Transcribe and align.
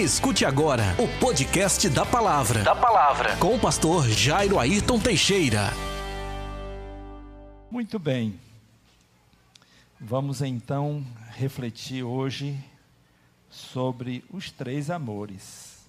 Escute 0.00 0.46
agora 0.46 0.96
o 0.98 1.06
podcast 1.20 1.86
da 1.90 2.06
Palavra. 2.06 2.62
Da 2.62 2.74
Palavra. 2.74 3.36
Com 3.36 3.56
o 3.56 3.60
pastor 3.60 4.08
Jairo 4.08 4.58
Ayrton 4.58 4.98
Teixeira. 4.98 5.68
Muito 7.70 7.98
bem. 7.98 8.40
Vamos 10.00 10.40
então 10.40 11.04
refletir 11.32 12.02
hoje 12.02 12.58
sobre 13.50 14.24
os 14.32 14.50
três 14.50 14.88
amores. 14.88 15.86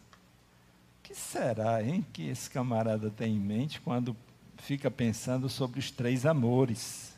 O 1.00 1.04
que 1.04 1.16
será, 1.16 1.82
hein, 1.82 2.05
que 2.12 2.28
esse 2.28 2.50
camarada 2.50 3.09
tem 3.09 3.34
em 3.34 3.39
mente 3.39 3.80
quando 3.80 4.14
fica 4.57 4.91
pensando 4.91 5.48
sobre 5.48 5.80
os 5.80 5.89
três 5.89 6.25
amores? 6.25 7.14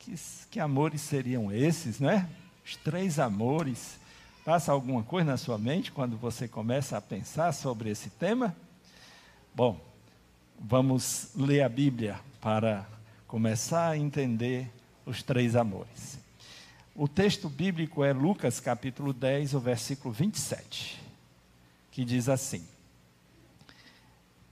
Que, 0.00 0.16
que 0.50 0.58
amores 0.58 1.00
seriam 1.00 1.52
esses, 1.52 2.00
né? 2.00 2.28
Os 2.66 2.74
três 2.74 3.20
amores. 3.20 4.02
Passa 4.44 4.72
alguma 4.72 5.02
coisa 5.02 5.30
na 5.30 5.36
sua 5.38 5.56
mente 5.56 5.90
quando 5.90 6.18
você 6.18 6.46
começa 6.46 6.98
a 6.98 7.00
pensar 7.00 7.50
sobre 7.52 7.88
esse 7.88 8.10
tema? 8.10 8.54
Bom, 9.54 9.80
vamos 10.60 11.30
ler 11.34 11.62
a 11.62 11.68
Bíblia 11.68 12.20
para 12.42 12.86
começar 13.26 13.88
a 13.88 13.96
entender 13.96 14.70
os 15.06 15.22
três 15.22 15.56
amores. 15.56 16.18
O 16.94 17.08
texto 17.08 17.48
bíblico 17.48 18.04
é 18.04 18.12
Lucas 18.12 18.60
capítulo 18.60 19.14
10, 19.14 19.54
o 19.54 19.60
versículo 19.60 20.12
27, 20.12 21.00
que 21.90 22.04
diz 22.04 22.28
assim: 22.28 22.62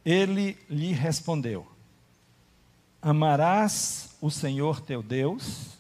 Ele 0.03 0.57
lhe 0.71 0.93
respondeu: 0.93 1.71
Amarás 3.03 4.17
o 4.23 4.31
Senhor 4.31 4.81
teu 4.81 5.03
Deus 5.03 5.77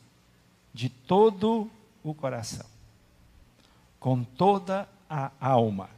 de 0.74 0.90
todo 0.90 1.70
o 2.04 2.12
coração 2.12 2.71
com 4.02 4.24
toda 4.24 4.88
a 5.08 5.30
alma, 5.38 5.88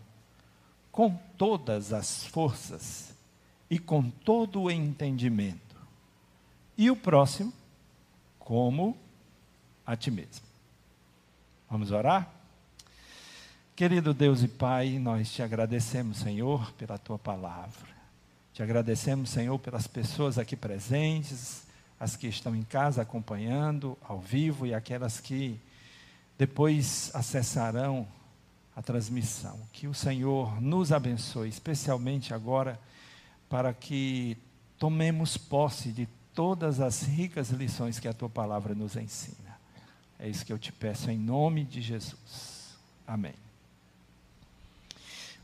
com 0.92 1.18
todas 1.38 1.90
as 1.90 2.26
forças 2.26 3.14
e 3.70 3.78
com 3.78 4.10
todo 4.10 4.60
o 4.60 4.70
entendimento. 4.70 5.74
E 6.76 6.90
o 6.90 6.96
próximo, 6.96 7.50
como 8.38 8.94
a 9.86 9.96
ti 9.96 10.10
mesmo. 10.10 10.44
Vamos 11.70 11.92
orar? 11.92 12.30
Querido 13.74 14.12
Deus 14.12 14.42
e 14.42 14.48
Pai, 14.48 14.98
nós 14.98 15.32
te 15.32 15.42
agradecemos, 15.42 16.18
Senhor, 16.18 16.72
pela 16.72 16.98
tua 16.98 17.18
palavra. 17.18 17.88
Te 18.52 18.62
agradecemos, 18.62 19.30
Senhor, 19.30 19.58
pelas 19.58 19.86
pessoas 19.86 20.38
aqui 20.38 20.54
presentes, 20.54 21.66
as 21.98 22.16
que 22.16 22.26
estão 22.26 22.54
em 22.54 22.64
casa 22.64 23.00
acompanhando 23.00 23.96
ao 24.06 24.20
vivo 24.20 24.66
e 24.66 24.74
aquelas 24.74 25.20
que 25.20 25.58
depois 26.38 27.10
acessarão 27.14 28.06
a 28.74 28.82
transmissão. 28.82 29.58
Que 29.72 29.86
o 29.86 29.94
Senhor 29.94 30.60
nos 30.60 30.92
abençoe, 30.92 31.48
especialmente 31.48 32.34
agora, 32.34 32.80
para 33.48 33.72
que 33.72 34.36
tomemos 34.78 35.36
posse 35.36 35.90
de 35.90 36.08
todas 36.34 36.80
as 36.80 37.02
ricas 37.02 37.50
lições 37.50 38.00
que 38.00 38.08
a 38.08 38.12
tua 38.12 38.28
palavra 38.28 38.74
nos 38.74 38.96
ensina. 38.96 39.58
É 40.18 40.28
isso 40.28 40.44
que 40.44 40.52
eu 40.52 40.58
te 40.58 40.72
peço 40.72 41.10
em 41.10 41.18
nome 41.18 41.64
de 41.64 41.80
Jesus. 41.80 42.74
Amém. 43.06 43.34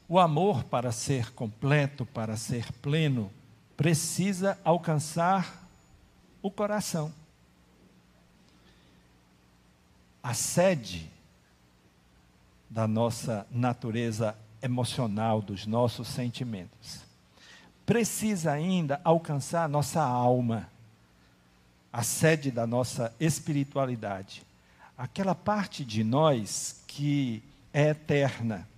O 0.08 0.19
amor, 0.19 0.64
para 0.64 0.91
ser 0.91 1.30
completo, 1.32 2.04
para 2.04 2.36
ser 2.36 2.72
pleno, 2.82 3.30
precisa 3.77 4.58
alcançar 4.64 5.69
o 6.42 6.50
coração 6.50 7.12
a 10.22 10.34
sede 10.34 11.10
da 12.68 12.86
nossa 12.86 13.46
natureza 13.50 14.36
emocional, 14.62 15.40
dos 15.40 15.66
nossos 15.66 16.08
sentimentos. 16.08 17.00
Precisa 17.84 18.52
ainda 18.52 19.00
alcançar 19.02 19.64
a 19.64 19.68
nossa 19.68 20.02
alma, 20.02 20.68
a 21.92 22.02
sede 22.02 22.50
da 22.50 22.66
nossa 22.66 23.12
espiritualidade, 23.19 24.42
aquela 24.97 25.34
parte 25.34 25.84
de 25.84 26.04
nós 26.04 26.84
que 26.86 27.42
é 27.72 27.88
eterna, 27.88 28.69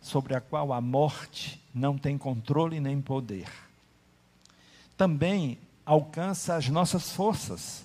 sobre 0.00 0.34
a 0.34 0.40
qual 0.40 0.72
a 0.72 0.80
morte 0.80 1.60
não 1.74 1.96
tem 1.96 2.18
controle 2.18 2.80
nem 2.80 3.00
poder. 3.00 3.48
Também 4.96 5.58
alcança 5.86 6.54
as 6.54 6.68
nossas 6.68 7.12
forças, 7.12 7.84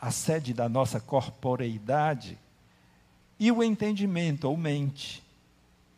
a 0.00 0.10
sede 0.10 0.52
da 0.52 0.68
nossa 0.68 1.00
corporeidade, 1.00 2.38
e 3.38 3.52
o 3.52 3.62
entendimento, 3.62 4.48
ou 4.48 4.56
mente, 4.56 5.22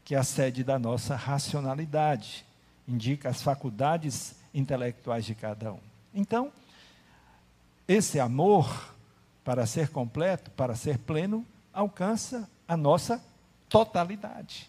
que 0.05 0.15
é 0.15 0.19
a 0.19 0.25
sede 0.25 0.65
da 0.65 0.79
nossa 0.79 1.15
racionalidade, 1.15 2.45
indica 2.87 3.29
as 3.29 3.43
faculdades 3.43 4.35
intelectuais 4.53 5.25
de 5.25 5.35
cada 5.35 5.73
um. 5.73 5.81
Então, 6.13 6.53
esse 7.87 8.19
amor, 8.19 8.95
para 9.45 9.67
ser 9.67 9.91
completo, 9.91 10.51
para 10.53 10.75
ser 10.75 10.99
pleno, 10.99 11.45
alcança 11.73 12.49
a 12.67 12.77
nossa 12.77 13.23
totalidade. 13.69 14.69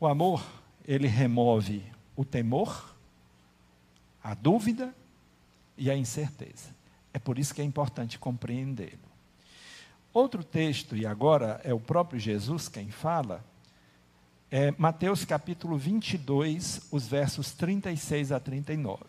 O 0.00 0.06
amor, 0.06 0.44
ele 0.86 1.06
remove 1.06 1.84
o 2.16 2.24
temor, 2.24 2.94
a 4.22 4.34
dúvida 4.34 4.94
e 5.76 5.90
a 5.90 5.96
incerteza. 5.96 6.77
É 7.12 7.18
por 7.18 7.38
isso 7.38 7.54
que 7.54 7.60
é 7.60 7.64
importante 7.64 8.18
compreendê-lo. 8.18 9.08
Outro 10.12 10.42
texto, 10.42 10.96
e 10.96 11.06
agora 11.06 11.60
é 11.64 11.72
o 11.72 11.80
próprio 11.80 12.18
Jesus 12.18 12.68
quem 12.68 12.90
fala, 12.90 13.44
é 14.50 14.72
Mateus 14.78 15.24
capítulo 15.24 15.76
22, 15.76 16.88
os 16.90 17.06
versos 17.06 17.52
36 17.52 18.32
a 18.32 18.40
39. 18.40 19.04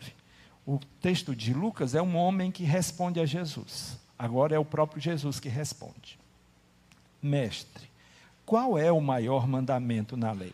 O 0.66 0.78
texto 1.00 1.34
de 1.34 1.54
Lucas 1.54 1.94
é 1.94 2.02
um 2.02 2.16
homem 2.16 2.50
que 2.52 2.62
responde 2.62 3.18
a 3.18 3.26
Jesus. 3.26 3.98
Agora 4.18 4.54
é 4.54 4.58
o 4.58 4.64
próprio 4.64 5.00
Jesus 5.00 5.40
que 5.40 5.48
responde. 5.48 6.18
Mestre, 7.22 7.88
qual 8.44 8.78
é 8.78 8.92
o 8.92 9.00
maior 9.00 9.48
mandamento 9.48 10.16
na 10.16 10.32
lei? 10.32 10.52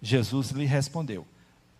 Jesus 0.00 0.50
lhe 0.50 0.64
respondeu: 0.64 1.26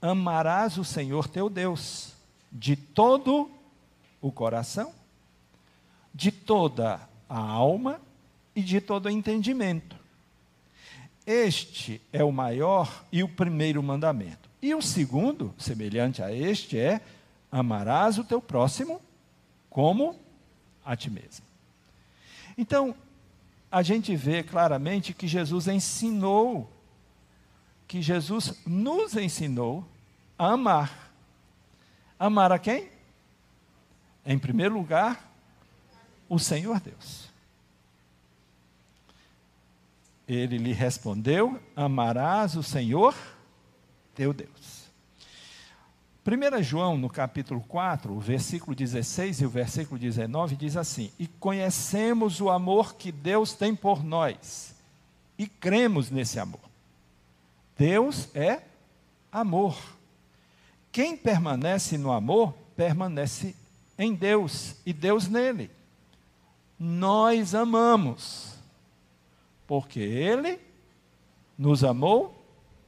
Amarás 0.01 0.77
o 0.77 0.85
Senhor 0.85 1.29
teu 1.29 1.49
Deus 1.49 2.13
de 2.53 2.77
todo 2.77 3.51
o 4.21 4.33
coração, 4.33 4.93
de 6.15 6.31
toda 6.31 7.01
a 7.29 7.39
alma 7.39 8.01
e 8.55 8.63
de 8.63 8.81
todo 8.81 9.07
o 9.07 9.11
entendimento. 9.11 9.97
Este 11.27 12.01
é 12.13 12.23
o 12.23 12.31
maior 12.31 13.05
e 13.11 13.23
o 13.23 13.29
primeiro 13.29 13.83
mandamento. 13.83 14.49
E 14.63 14.75
o 14.75 14.81
segundo, 14.81 15.55
semelhante 15.59 16.23
a 16.23 16.33
este, 16.33 16.79
é: 16.79 17.01
amarás 17.51 18.19
o 18.19 18.25
teu 18.25 18.41
próximo 18.41 19.01
como 19.69 20.19
a 20.85 20.97
ti 20.97 21.11
mesmo. 21.11 21.45
Então, 22.57 22.95
a 23.71 23.83
gente 23.83 24.15
vê 24.17 24.43
claramente 24.43 25.13
que 25.13 25.27
Jesus 25.27 25.67
ensinou, 25.67 26.71
que 27.87 28.01
Jesus 28.01 28.55
nos 28.65 29.17
ensinou 29.17 29.85
a 30.39 30.53
amar. 30.53 31.13
Amar 32.19 32.53
a 32.53 32.59
quem? 32.59 32.96
Em 34.27 34.39
primeiro 34.39 34.75
lugar, 34.75 35.33
o 36.29 36.39
Senhor 36.39 36.81
Deus. 36.81 37.31
Ele 40.27 40.59
lhe 40.59 40.73
respondeu: 40.73 41.61
Amarás 41.77 42.57
o 42.57 42.63
Senhor 42.63 43.15
teu 44.17 44.33
Deus. 44.33 44.87
1 46.27 46.61
João, 46.65 46.99
no 46.99 47.09
capítulo 47.09 47.61
4, 47.61 48.13
o 48.13 48.19
versículo 48.19 48.75
16 48.75 49.43
e 49.43 49.47
o 49.47 49.49
versículo 49.49 49.97
19, 49.97 50.57
diz 50.57 50.77
assim: 50.77 51.13
E 51.21 51.29
conhecemos 51.29 52.41
o 52.41 52.51
amor 52.51 52.97
que 52.97 53.13
Deus 53.13 53.53
tem 53.53 53.77
por 53.77 54.03
nós, 54.03 54.75
e 55.39 55.47
cremos 55.47 56.11
nesse 56.11 56.41
amor. 56.41 56.61
Deus 57.79 58.29
é 58.35 58.63
amor. 59.31 59.79
Quem 60.91 61.17
permanece 61.17 61.97
no 61.97 62.11
amor, 62.11 62.53
permanece 62.75 63.55
em 63.99 64.15
Deus 64.15 64.77
e 64.85 64.93
Deus 64.93 65.29
nele. 65.29 65.71
Nós 66.79 67.55
amamos, 67.55 68.55
porque 69.67 70.01
Ele 70.01 70.61
nos 71.57 71.83
amou 71.83 72.45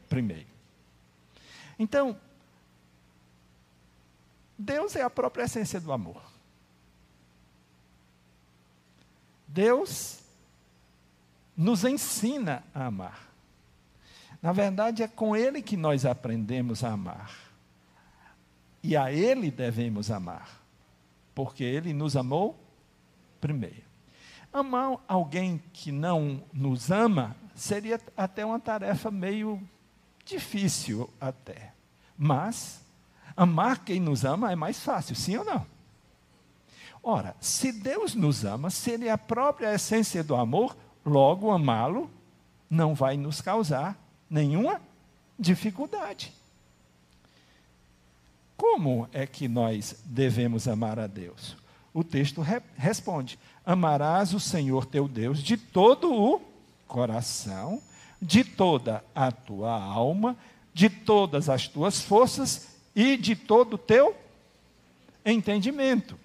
primeiro. 0.09 0.47
Então, 1.79 2.19
Deus 4.59 4.97
é 4.97 5.03
a 5.03 5.09
própria 5.11 5.45
essência 5.45 5.81
do 5.81 5.93
amor. 5.93 6.21
Deus 9.47 10.21
nos 11.57 11.85
ensina 11.85 12.63
a 12.75 12.87
amar. 12.87 13.29
Na 14.43 14.53
verdade, 14.53 15.03
é 15.03 15.09
com 15.09 15.35
Ele 15.35 15.63
que 15.63 15.77
nós 15.77 16.05
aprendemos 16.05 16.85
a 16.85 16.91
amar. 16.91 17.35
E 18.83 18.97
a 18.97 19.11
Ele 19.11 19.51
devemos 19.51 20.11
amar 20.11 20.59
porque 21.39 21.63
ele 21.63 21.93
nos 21.93 22.17
amou 22.17 22.59
primeiro. 23.41 23.85
Amar 24.53 24.99
alguém 25.07 25.63
que 25.73 25.93
não 25.93 26.43
nos 26.53 26.91
ama 26.91 27.37
seria 27.55 28.01
até 28.17 28.45
uma 28.45 28.59
tarefa 28.59 29.09
meio 29.09 29.63
difícil 30.25 31.09
até. 31.21 31.73
Mas 32.19 32.81
amar 33.37 33.85
quem 33.85 34.01
nos 34.01 34.25
ama 34.25 34.51
é 34.51 34.57
mais 34.57 34.83
fácil, 34.83 35.15
sim 35.15 35.37
ou 35.37 35.45
não? 35.45 35.65
Ora, 37.05 37.37
se 37.39 37.71
Deus 37.71 38.17
nos 38.17 38.45
ama, 38.45 38.69
se 38.69 38.91
Ele 38.91 39.07
é 39.07 39.13
a 39.13 39.17
própria 39.17 39.73
essência 39.73 40.25
do 40.25 40.35
amor, 40.35 40.77
logo 41.07 41.53
amá-lo 41.53 42.11
não 42.69 42.97
vai 42.97 43.17
nos 43.17 43.41
causar 43.41 43.97
nenhuma 44.29 44.83
dificuldade. 45.39 46.35
Como 48.59 49.09
é 49.13 49.25
que 49.25 49.47
nós 49.47 49.95
devemos 50.05 50.67
amar 50.67 50.99
a 50.99 51.07
Deus? 51.07 51.57
O 51.95 52.03
texto 52.03 52.43
re 52.43 52.61
responde: 52.77 53.39
Amarás 53.65 54.35
o 54.35 54.41
Senhor 54.41 54.85
teu 54.85 55.07
Deus 55.07 55.41
de 55.41 55.57
todo 55.57 56.13
o 56.13 56.41
coração, 56.85 57.81
de 58.21 58.43
toda 58.43 59.05
a 59.15 59.31
tua 59.31 59.73
alma, 59.73 60.37
de 60.75 60.91
todas 60.91 61.49
as 61.49 61.69
tuas 61.69 62.01
forças 62.01 62.77
e 62.97 63.17
de 63.17 63.37
todo 63.37 63.75
o 63.75 63.79
teu 63.79 64.17
entendimento. 65.25 66.19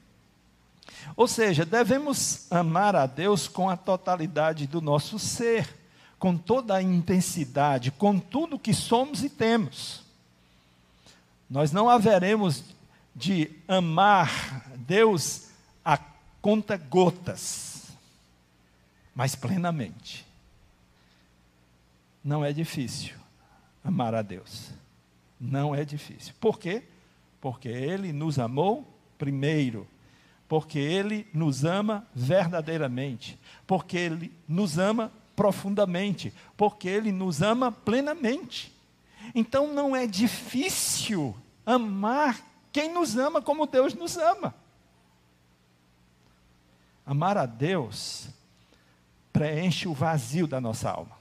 Ou 1.16 1.28
seja, 1.28 1.64
devemos 1.64 2.52
amar 2.52 2.96
a 2.96 3.06
Deus 3.06 3.48
com 3.48 3.70
a 3.70 3.78
totalidade 3.78 4.66
do 4.66 4.82
nosso 4.82 5.20
ser, 5.20 5.70
com 6.18 6.36
toda 6.36 6.74
a 6.74 6.82
intensidade, 6.82 7.92
com 7.92 8.18
tudo 8.18 8.58
que 8.58 8.74
somos 8.74 9.24
e 9.24 9.30
temos. 9.30 10.03
Nós 11.50 11.72
não 11.72 11.90
haveremos 11.90 12.64
de 13.16 13.52
amar 13.68 14.64
Deus 14.78 15.50
a 15.84 15.98
conta 16.42 16.78
gotas, 16.78 17.92
mas 19.16 19.36
plenamente. 19.36 20.26
Não 22.24 22.44
é 22.44 22.54
difícil 22.54 23.16
amar 23.84 24.16
a 24.16 24.22
Deus. 24.22 24.72
Não 25.40 25.76
é 25.76 25.84
difícil. 25.84 26.34
Por 26.40 26.58
quê? 26.58 26.84
Porque 27.42 27.68
Ele 27.68 28.14
nos 28.14 28.40
amou 28.40 28.88
primeiro. 29.18 29.86
Porque 30.48 30.80
Ele 30.80 31.28
nos 31.34 31.66
ama 31.66 32.08
verdadeiramente. 32.16 33.38
Porque 33.68 33.98
Ele 33.98 34.32
nos 34.48 34.78
ama 34.78 35.12
profundamente. 35.36 36.34
Porque 36.56 36.88
Ele 36.88 37.12
nos 37.12 37.42
ama 37.42 37.72
plenamente. 37.72 38.73
Então 39.34 39.74
não 39.74 39.96
é 39.96 40.06
difícil 40.06 41.36
amar 41.66 42.40
quem 42.72 42.92
nos 42.92 43.18
ama 43.18 43.42
como 43.42 43.68
Deus 43.68 43.94
nos 43.94 44.18
ama. 44.18 44.54
Amar 47.06 47.38
a 47.38 47.46
Deus 47.46 48.28
preenche 49.32 49.88
o 49.88 49.94
vazio 49.94 50.48
da 50.48 50.60
nossa 50.62 50.90
alma. 50.90 51.18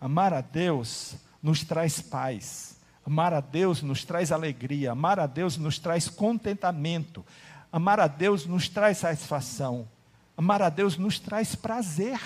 Amar 0.00 0.32
a 0.32 0.40
Deus 0.40 1.16
nos 1.42 1.64
traz 1.64 2.00
paz. 2.00 2.76
Amar 3.04 3.32
a 3.32 3.40
Deus 3.40 3.82
nos 3.82 4.04
traz 4.04 4.30
alegria. 4.30 4.92
Amar 4.92 5.18
a 5.18 5.26
Deus 5.26 5.56
nos 5.56 5.78
traz 5.78 6.08
contentamento. 6.08 7.24
Amar 7.72 8.00
a 8.00 8.06
Deus 8.06 8.46
nos 8.46 8.68
traz 8.68 8.98
satisfação. 8.98 9.88
Amar 10.36 10.60
a 10.60 10.68
Deus 10.68 10.98
nos 10.98 11.18
traz 11.18 11.54
prazer. 11.54 12.20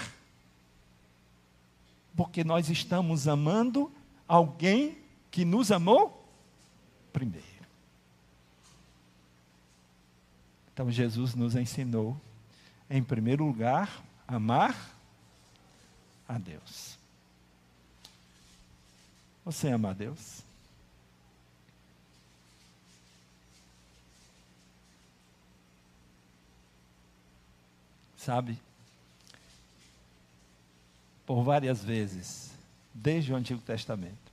Porque 2.16 2.42
nós 2.42 2.68
estamos 2.68 3.28
amando 3.28 3.92
alguém 4.30 4.96
que 5.28 5.44
nos 5.44 5.72
amou 5.72 6.24
primeiro. 7.12 7.44
Então 10.72 10.88
Jesus 10.88 11.34
nos 11.34 11.56
ensinou, 11.56 12.16
em 12.88 13.02
primeiro 13.02 13.44
lugar, 13.44 14.00
amar 14.28 14.94
a 16.28 16.38
Deus. 16.38 16.96
Você 19.44 19.68
ama 19.68 19.90
a 19.90 19.92
Deus? 19.92 20.44
Sabe? 28.16 28.56
Por 31.26 31.42
várias 31.42 31.82
vezes, 31.82 32.49
desde 32.92 33.32
o 33.32 33.36
Antigo 33.36 33.60
Testamento, 33.60 34.30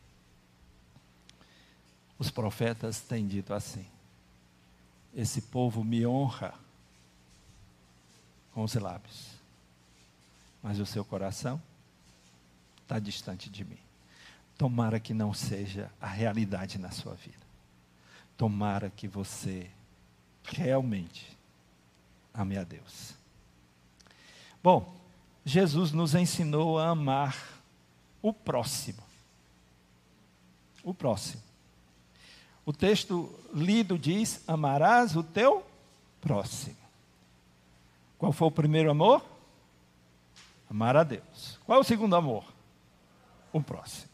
os 2.20 2.32
profetas 2.32 3.00
têm 3.00 3.28
dito 3.28 3.54
assim: 3.54 3.86
esse 5.14 5.42
povo 5.42 5.84
me 5.84 6.06
honra 6.06 6.54
com 8.54 8.64
os 8.64 8.74
lábios, 8.74 9.28
mas 10.62 10.80
o 10.80 10.86
seu 10.86 11.06
coração 11.06 11.62
está 12.82 13.00
distante 13.00 13.50
de 13.50 13.64
mim. 13.64 13.78
Tomara 14.58 15.00
que 15.00 15.14
não 15.14 15.34
seja 15.34 15.92
a 16.02 16.08
realidade 16.08 16.80
na 16.80 16.90
sua 16.90 17.14
vida. 17.14 17.46
Tomara 18.36 18.90
que 18.90 19.08
você 19.08 19.70
realmente 20.44 21.38
ame 22.34 22.58
a 22.58 22.64
Deus. 22.64 23.14
Bom, 24.64 24.96
Jesus 25.46 25.92
nos 25.92 26.16
ensinou 26.16 26.80
a 26.80 26.90
amar 26.90 27.57
o 28.28 28.34
próximo. 28.34 29.02
O 30.84 30.94
próximo. 30.94 31.42
O 32.66 32.74
texto 32.74 33.34
lido 33.54 33.98
diz: 33.98 34.44
Amarás 34.48 35.16
o 35.16 35.24
teu 35.24 35.66
próximo. 36.20 36.76
Qual 38.18 38.34
foi 38.34 38.48
o 38.48 38.52
primeiro 38.52 38.92
amor? 38.92 39.24
Amar 40.70 40.98
a 40.98 41.04
Deus. 41.04 41.58
Qual 41.66 41.78
é 41.78 41.82
o 41.82 41.86
segundo 41.86 42.16
amor? 42.16 42.44
O 43.54 43.62
próximo. 43.62 44.10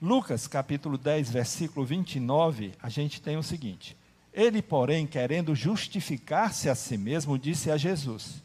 Lucas 0.00 0.46
capítulo 0.46 0.98
10, 0.98 1.30
versículo 1.30 1.86
29, 1.86 2.74
a 2.82 2.90
gente 2.90 3.22
tem 3.22 3.38
o 3.38 3.42
seguinte: 3.42 3.96
Ele, 4.30 4.60
porém, 4.60 5.06
querendo 5.06 5.54
justificar-se 5.54 6.68
a 6.68 6.74
si 6.74 6.98
mesmo, 6.98 7.38
disse 7.38 7.70
a 7.70 7.78
Jesus: 7.78 8.42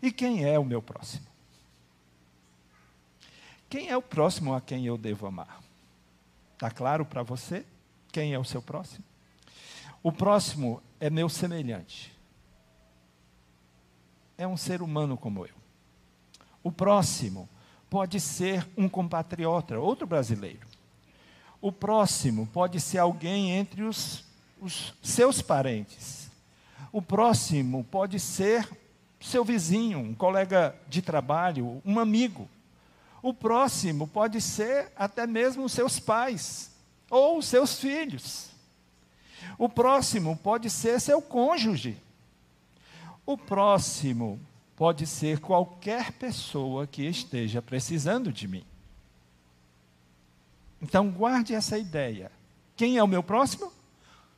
E 0.00 0.12
quem 0.12 0.44
é 0.44 0.56
o 0.56 0.64
meu 0.64 0.80
próximo? 0.80 1.31
Quem 3.72 3.88
é 3.88 3.96
o 3.96 4.02
próximo 4.02 4.52
a 4.52 4.60
quem 4.60 4.84
eu 4.84 4.98
devo 4.98 5.26
amar? 5.26 5.62
Está 6.52 6.70
claro 6.70 7.06
para 7.06 7.22
você 7.22 7.64
quem 8.12 8.34
é 8.34 8.38
o 8.38 8.44
seu 8.44 8.60
próximo? 8.60 9.02
O 10.02 10.12
próximo 10.12 10.82
é 11.00 11.08
meu 11.08 11.26
semelhante. 11.30 12.12
É 14.36 14.46
um 14.46 14.58
ser 14.58 14.82
humano 14.82 15.16
como 15.16 15.46
eu. 15.46 15.54
O 16.62 16.70
próximo 16.70 17.48
pode 17.88 18.20
ser 18.20 18.68
um 18.76 18.90
compatriota, 18.90 19.78
outro 19.78 20.06
brasileiro. 20.06 20.66
O 21.58 21.72
próximo 21.72 22.46
pode 22.48 22.78
ser 22.78 22.98
alguém 22.98 23.52
entre 23.52 23.84
os, 23.84 24.22
os 24.60 24.92
seus 25.02 25.40
parentes. 25.40 26.30
O 26.92 27.00
próximo 27.00 27.84
pode 27.84 28.20
ser 28.20 28.68
seu 29.18 29.42
vizinho, 29.42 29.98
um 29.98 30.14
colega 30.14 30.76
de 30.90 31.00
trabalho, 31.00 31.80
um 31.86 31.98
amigo. 31.98 32.46
O 33.22 33.32
próximo 33.32 34.08
pode 34.08 34.40
ser 34.40 34.90
até 34.96 35.26
mesmo 35.26 35.68
seus 35.68 36.00
pais 36.00 36.72
ou 37.08 37.40
seus 37.40 37.78
filhos. 37.78 38.50
O 39.56 39.68
próximo 39.68 40.36
pode 40.36 40.68
ser 40.68 41.00
seu 41.00 41.22
cônjuge. 41.22 41.96
O 43.24 43.38
próximo 43.38 44.40
pode 44.74 45.06
ser 45.06 45.38
qualquer 45.38 46.10
pessoa 46.12 46.86
que 46.86 47.02
esteja 47.02 47.62
precisando 47.62 48.32
de 48.32 48.48
mim. 48.48 48.64
Então 50.80 51.08
guarde 51.08 51.54
essa 51.54 51.78
ideia. 51.78 52.32
Quem 52.76 52.96
é 52.96 53.02
o 53.04 53.06
meu 53.06 53.22
próximo? 53.22 53.72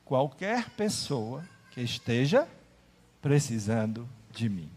Qualquer 0.04 0.68
pessoa 0.70 1.42
que 1.70 1.80
esteja 1.80 2.46
precisando 3.22 4.06
de 4.30 4.50
mim. 4.50 4.73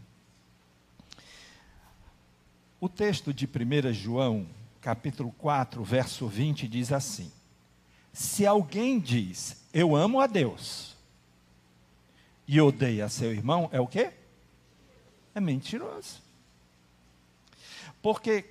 O 2.79 2.87
texto 2.87 3.33
de 3.33 3.47
1 3.47 3.91
João, 3.91 4.45
capítulo 4.79 5.31
4, 5.39 5.83
verso 5.83 6.27
20, 6.27 6.67
diz 6.67 6.91
assim: 6.91 7.31
Se 8.13 8.45
alguém 8.45 8.99
diz, 8.99 9.65
eu 9.73 9.95
amo 9.95 10.19
a 10.19 10.27
Deus, 10.27 10.95
e 12.47 12.61
odeia 12.61 13.09
seu 13.09 13.31
irmão, 13.31 13.67
é 13.71 13.81
o 13.81 13.87
quê? 13.87 14.13
É 15.33 15.39
mentiroso. 15.39 16.21
Porque, 17.99 18.45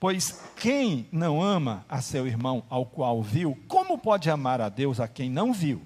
pois 0.00 0.40
quem 0.56 1.06
não 1.12 1.42
ama 1.42 1.84
a 1.90 2.00
seu 2.00 2.26
irmão 2.26 2.64
ao 2.70 2.86
qual 2.86 3.22
viu, 3.22 3.58
como 3.68 3.98
pode 3.98 4.30
amar 4.30 4.62
a 4.62 4.70
Deus 4.70 5.00
a 5.00 5.06
quem 5.06 5.28
não 5.28 5.52
viu? 5.52 5.82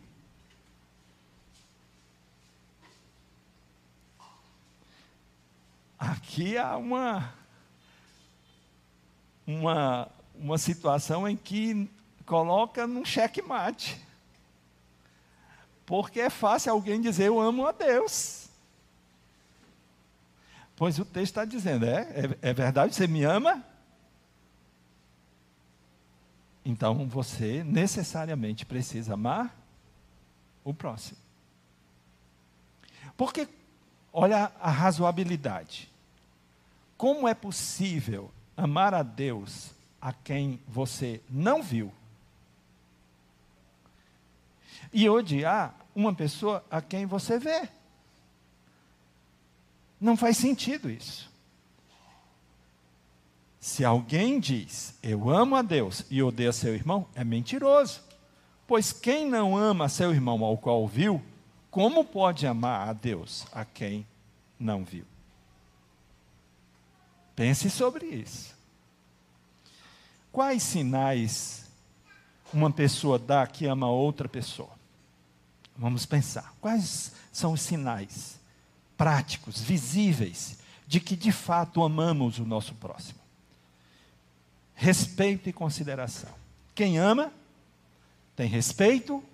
Aqui 6.01 6.57
há 6.57 6.79
uma, 6.79 7.35
uma, 9.47 10.09
uma 10.35 10.57
situação 10.57 11.29
em 11.29 11.37
que 11.37 11.91
coloca 12.25 12.87
num 12.87 13.05
checkmate. 13.05 14.03
Porque 15.85 16.21
é 16.21 16.31
fácil 16.31 16.73
alguém 16.73 17.01
dizer 17.01 17.27
eu 17.27 17.39
amo 17.39 17.67
a 17.67 17.73
Deus. 17.73 18.49
Pois 20.75 20.99
o 20.99 21.05
texto 21.05 21.33
está 21.33 21.45
dizendo: 21.45 21.85
é, 21.85 22.01
é, 22.43 22.51
é 22.51 22.55
verdade, 22.55 22.95
você 22.95 23.07
me 23.07 23.23
ama? 23.23 23.63
Então 26.65 27.07
você 27.07 27.63
necessariamente 27.65 28.65
precisa 28.65 29.15
amar 29.15 29.55
o 30.65 30.73
próximo. 30.73 31.19
Porque, 33.17 33.47
olha 34.13 34.51
a 34.61 34.71
razoabilidade. 34.71 35.90
Como 37.01 37.27
é 37.27 37.33
possível 37.33 38.31
amar 38.55 38.93
a 38.93 39.03
Deus 39.03 39.71
a 39.99 40.13
quem 40.13 40.61
você 40.69 41.23
não 41.31 41.63
viu? 41.63 41.91
E 44.93 45.09
odiar 45.09 45.75
uma 45.95 46.15
pessoa 46.15 46.63
a 46.71 46.83
quem 46.83 47.07
você 47.07 47.39
vê? 47.39 47.67
Não 49.99 50.15
faz 50.15 50.37
sentido 50.37 50.91
isso. 50.91 51.31
Se 53.59 53.83
alguém 53.83 54.39
diz, 54.39 54.95
eu 55.03 55.31
amo 55.31 55.57
a 55.57 55.63
Deus 55.63 56.05
e 56.11 56.23
odeia 56.23 56.53
seu 56.53 56.75
irmão, 56.75 57.09
é 57.15 57.25
mentiroso. 57.25 58.03
Pois 58.67 58.93
quem 58.93 59.27
não 59.27 59.57
ama 59.57 59.89
seu 59.89 60.13
irmão 60.13 60.45
ao 60.45 60.59
qual 60.59 60.87
viu, 60.87 61.23
como 61.71 62.05
pode 62.05 62.47
amar 62.47 62.91
a 62.91 62.93
Deus 62.93 63.47
a 63.53 63.65
quem 63.65 64.07
não 64.59 64.85
viu? 64.85 65.10
Pense 67.41 67.71
sobre 67.71 68.05
isso. 68.05 68.55
Quais 70.31 70.63
sinais 70.63 71.65
uma 72.53 72.71
pessoa 72.71 73.19
dá 73.19 73.47
que 73.47 73.65
ama 73.65 73.89
outra 73.89 74.29
pessoa? 74.29 74.69
Vamos 75.75 76.05
pensar. 76.05 76.53
Quais 76.61 77.13
são 77.33 77.55
os 77.55 77.63
sinais 77.63 78.39
práticos, 78.95 79.59
visíveis, 79.59 80.59
de 80.87 81.01
que 81.01 81.17
de 81.17 81.33
fato 81.33 81.83
amamos 81.83 82.39
o 82.39 82.45
nosso 82.45 82.75
próximo? 82.75 83.21
Respeito 84.75 85.49
e 85.49 85.53
consideração. 85.55 86.35
Quem 86.75 86.99
ama, 86.99 87.33
tem 88.37 88.51
respeito 88.51 89.25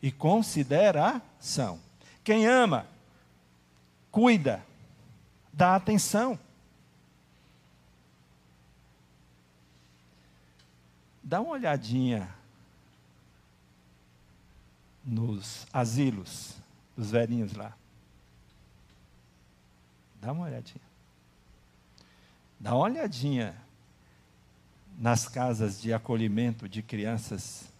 e 0.00 0.10
consideração. 0.10 1.78
Quem 2.24 2.46
ama, 2.46 2.86
cuida, 4.10 4.64
dá 5.52 5.76
atenção. 5.76 6.38
Dá 11.30 11.40
uma 11.40 11.52
olhadinha 11.52 12.28
nos 15.04 15.64
asilos 15.72 16.56
dos 16.96 17.12
velhinhos 17.12 17.52
lá. 17.52 17.72
Dá 20.20 20.32
uma 20.32 20.46
olhadinha. 20.46 20.82
Dá 22.58 22.74
uma 22.74 22.82
olhadinha 22.82 23.54
nas 24.98 25.28
casas 25.28 25.80
de 25.80 25.92
acolhimento 25.92 26.68
de 26.68 26.82
crianças 26.82 27.70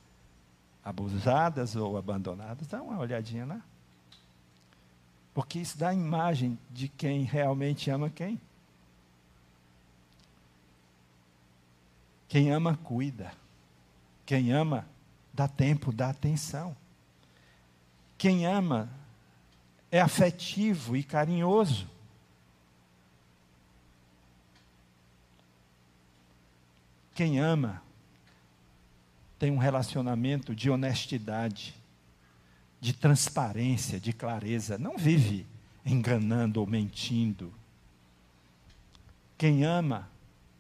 abusadas 0.84 1.74
ou 1.74 1.98
abandonadas. 1.98 2.68
Dá 2.68 2.80
uma 2.80 3.00
olhadinha 3.00 3.46
lá. 3.46 3.60
Porque 5.34 5.58
isso 5.58 5.76
dá 5.76 5.88
a 5.88 5.94
imagem 5.94 6.56
de 6.70 6.86
quem 6.86 7.24
realmente 7.24 7.90
ama 7.90 8.08
quem. 8.10 8.40
Quem 12.28 12.52
ama, 12.52 12.76
cuida. 12.76 13.39
Quem 14.30 14.52
ama, 14.52 14.86
dá 15.34 15.48
tempo, 15.48 15.90
dá 15.90 16.08
atenção. 16.08 16.76
Quem 18.16 18.46
ama 18.46 18.88
é 19.90 20.00
afetivo 20.00 20.96
e 20.96 21.02
carinhoso. 21.02 21.90
Quem 27.12 27.40
ama 27.40 27.82
tem 29.36 29.50
um 29.50 29.58
relacionamento 29.58 30.54
de 30.54 30.70
honestidade, 30.70 31.74
de 32.80 32.92
transparência, 32.92 33.98
de 33.98 34.12
clareza. 34.12 34.78
Não 34.78 34.96
vive 34.96 35.44
enganando 35.84 36.60
ou 36.60 36.68
mentindo. 36.68 37.52
Quem 39.36 39.64
ama 39.64 40.08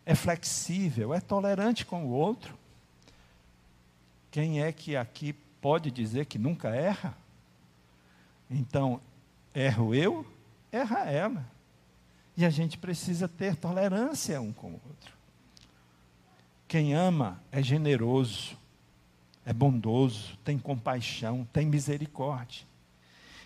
é 0.04 0.16
flexível, 0.16 1.14
é 1.14 1.20
tolerante 1.20 1.86
com 1.86 2.06
o 2.06 2.10
outro. 2.10 2.58
Quem 4.30 4.62
é 4.62 4.72
que 4.72 4.96
aqui 4.96 5.32
pode 5.60 5.90
dizer 5.90 6.26
que 6.26 6.38
nunca 6.38 6.68
erra? 6.68 7.16
Então, 8.48 9.00
erro 9.54 9.94
eu, 9.94 10.26
erra 10.70 11.10
ela. 11.10 11.44
E 12.36 12.44
a 12.44 12.50
gente 12.50 12.78
precisa 12.78 13.28
ter 13.28 13.56
tolerância 13.56 14.40
um 14.40 14.52
com 14.52 14.68
o 14.68 14.80
outro. 14.88 15.12
Quem 16.66 16.94
ama 16.94 17.42
é 17.50 17.60
generoso, 17.60 18.56
é 19.44 19.52
bondoso, 19.52 20.38
tem 20.44 20.58
compaixão, 20.58 21.46
tem 21.52 21.66
misericórdia. 21.66 22.64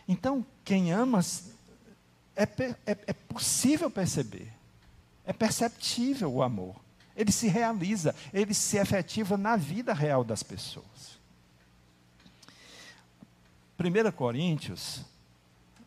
Então, 0.07 0.45
quem 0.63 0.93
ama, 0.93 1.21
é, 2.37 2.43
é, 2.43 2.99
é 3.07 3.13
possível 3.13 3.91
perceber, 3.91 4.53
é 5.25 5.33
perceptível 5.33 6.31
o 6.31 6.43
amor. 6.43 6.84
Ele 7.17 7.31
se 7.31 7.49
realiza, 7.49 8.15
ele 8.33 8.53
se 8.55 8.77
efetiva 8.77 9.37
na 9.37 9.57
vida 9.57 9.93
real 9.93 10.25
das 10.25 10.43
pessoas. 10.43 11.19
1 13.79 14.13
Coríntios, 14.13 15.03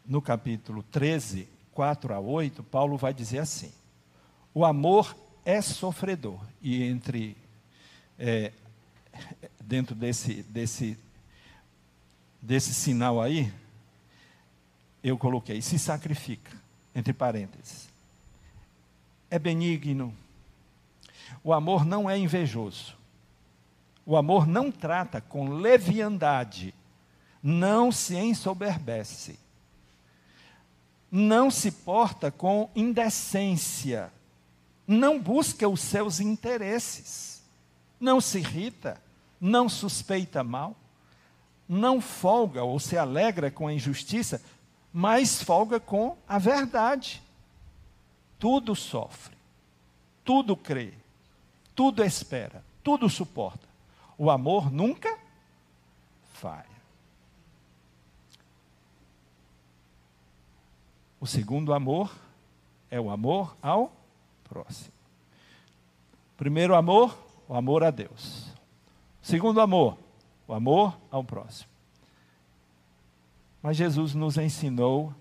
no 0.06 0.22
capítulo 0.22 0.84
13, 0.84 1.48
4 1.74 2.14
a 2.14 2.20
8, 2.20 2.64
Paulo 2.64 2.98
vai 2.98 3.14
dizer 3.14 3.40
assim: 3.40 3.72
o 4.54 4.66
amor 4.66 5.16
é 5.46 5.62
sofredor. 5.62 6.40
E 6.62 6.84
entre 6.84 7.38
é, 8.18 8.52
dentro 9.64 9.96
desse, 9.96 10.44
desse, 10.44 10.98
desse 12.42 12.74
sinal 12.74 13.22
aí, 13.22 13.54
eu 15.04 15.18
coloquei, 15.18 15.62
se 15.62 15.78
sacrifica, 15.78 16.52
entre 16.96 17.14
parênteses. 17.14 17.88
É 19.30 19.38
benigno. 19.38 20.14
O 21.44 21.54
amor 21.54 21.86
não 21.86 22.10
é 22.10 22.18
invejoso. 22.18 22.98
O 24.06 24.16
amor 24.16 24.48
não 24.48 24.72
trata 24.72 25.20
com 25.20 25.50
leviandade. 25.50 26.74
Não 27.42 27.92
se 27.92 28.16
ensoberbece, 28.16 29.40
não 31.10 31.50
se 31.50 31.72
porta 31.72 32.30
com 32.32 32.70
indecência, 32.76 34.12
não 34.86 35.20
busca 35.20 35.68
os 35.70 35.80
seus 35.80 36.20
interesses, 36.20 37.44
não 38.00 38.20
se 38.20 38.40
irrita, 38.40 39.02
não 39.40 39.70
suspeita 39.70 40.44
mal, 40.44 40.76
não 41.70 42.02
folga 42.02 42.64
ou 42.64 42.80
se 42.80 42.98
alegra 42.98 43.52
com 43.52 43.68
a 43.68 43.74
injustiça, 43.74 44.42
mas 44.92 45.42
folga 45.42 45.80
com 45.80 46.18
a 46.28 46.40
verdade. 46.40 47.22
Tudo 48.40 48.76
sofre, 48.76 49.38
tudo 50.24 50.56
crê, 50.58 50.94
tudo 51.78 52.04
espera, 52.04 52.64
tudo 52.84 53.08
suporta. 53.08 53.68
O 54.18 54.32
amor 54.32 54.72
nunca 54.72 55.16
falha. 56.34 56.66
O 61.20 61.28
segundo 61.28 61.76
amor 61.76 62.12
é 62.90 63.00
o 63.00 63.12
amor 63.12 63.56
ao 63.62 63.92
próximo. 64.44 64.92
Primeiro 66.36 66.76
amor, 66.76 67.16
o 67.48 67.54
amor 67.54 67.84
a 67.84 67.92
Deus. 67.92 68.52
Segundo 69.22 69.62
amor, 69.62 70.00
o 70.48 70.54
amor 70.56 70.98
ao 71.12 71.24
próximo. 71.24 71.70
Mas 73.62 73.78
Jesus 73.78 74.16
nos 74.16 74.36
ensinou 74.38 75.14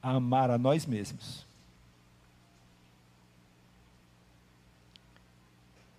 a 0.00 0.10
amar 0.10 0.50
a 0.50 0.58
nós 0.58 0.86
mesmos. 0.86 1.45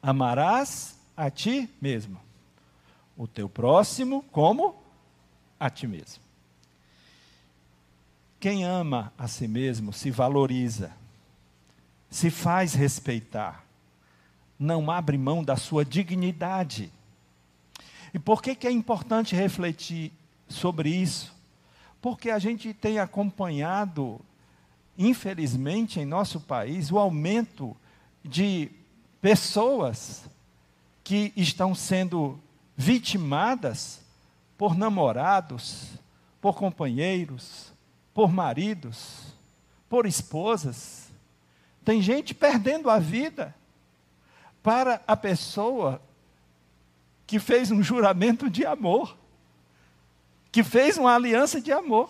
Amarás 0.08 0.98
a 1.18 1.30
ti 1.30 1.70
mesmo, 1.82 2.18
o 3.18 3.28
teu 3.28 3.50
próximo 3.50 4.24
como 4.32 4.82
a 5.60 5.70
ti 5.70 5.86
mesmo. 5.86 6.24
Quem 8.40 8.64
ama 8.64 9.12
a 9.18 9.28
si 9.28 9.50
mesmo 9.50 9.92
se 9.92 10.10
valoriza, 10.10 10.96
se 12.10 12.30
faz 12.30 12.74
respeitar, 12.74 13.66
não 14.58 14.90
abre 14.90 15.18
mão 15.18 15.44
da 15.44 15.58
sua 15.58 15.84
dignidade. 15.84 16.90
E 18.14 18.18
por 18.18 18.42
que, 18.42 18.56
que 18.56 18.66
é 18.66 18.72
importante 18.72 19.36
refletir 19.36 20.14
sobre 20.48 20.90
isso? 20.90 21.36
Porque 22.02 22.30
a 22.30 22.40
gente 22.40 22.74
tem 22.74 22.98
acompanhado, 22.98 24.22
infelizmente, 24.98 26.00
em 26.00 26.06
nosso 26.06 26.40
país, 26.40 26.94
o 26.94 26.98
aumento 26.98 27.76
de 28.24 28.72
pessoas 29.28 30.24
que 31.04 31.34
estão 31.36 31.76
sendo 31.76 32.40
vitimadas 32.78 34.00
por 34.58 34.74
namorados, 34.74 35.90
por 36.40 36.56
companheiros, 36.56 37.74
por 38.14 38.32
maridos, 38.32 39.36
por 39.90 40.06
esposas, 40.06 41.10
Tem 41.84 42.02
gente 42.02 42.34
perdendo 42.34 42.90
a 42.90 43.00
vida 43.00 43.54
para 44.64 45.02
a 45.06 45.18
pessoa 45.18 46.02
que 47.26 47.38
fez 47.38 47.70
um 47.70 47.84
juramento 47.84 48.50
de 48.50 48.66
amor, 48.66 49.18
que 50.54 50.64
fez 50.64 50.98
uma 50.98 51.14
aliança 51.14 51.60
de 51.60 51.74
amor. 51.74 52.10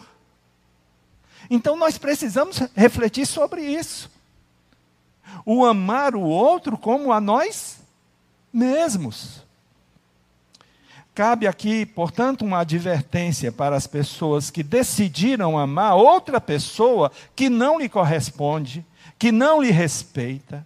Então 1.49 1.75
nós 1.75 1.97
precisamos 1.97 2.59
refletir 2.75 3.25
sobre 3.25 3.63
isso. 3.63 4.16
O 5.45 5.65
amar 5.65 6.15
o 6.15 6.21
outro 6.21 6.77
como 6.77 7.11
a 7.11 7.21
nós 7.21 7.79
mesmos. 8.51 9.45
Cabe 11.15 11.47
aqui, 11.47 11.83
portanto, 11.83 12.45
uma 12.45 12.59
advertência 12.59 13.51
para 13.51 13.75
as 13.75 13.87
pessoas 13.87 14.51
que 14.51 14.61
decidiram 14.61 15.57
amar 15.57 15.95
outra 15.95 16.39
pessoa 16.39 17.11
que 17.35 17.49
não 17.49 17.79
lhe 17.79 17.89
corresponde, 17.89 18.85
que 19.17 19.31
não 19.31 19.59
lhe 19.59 19.71
respeita, 19.71 20.63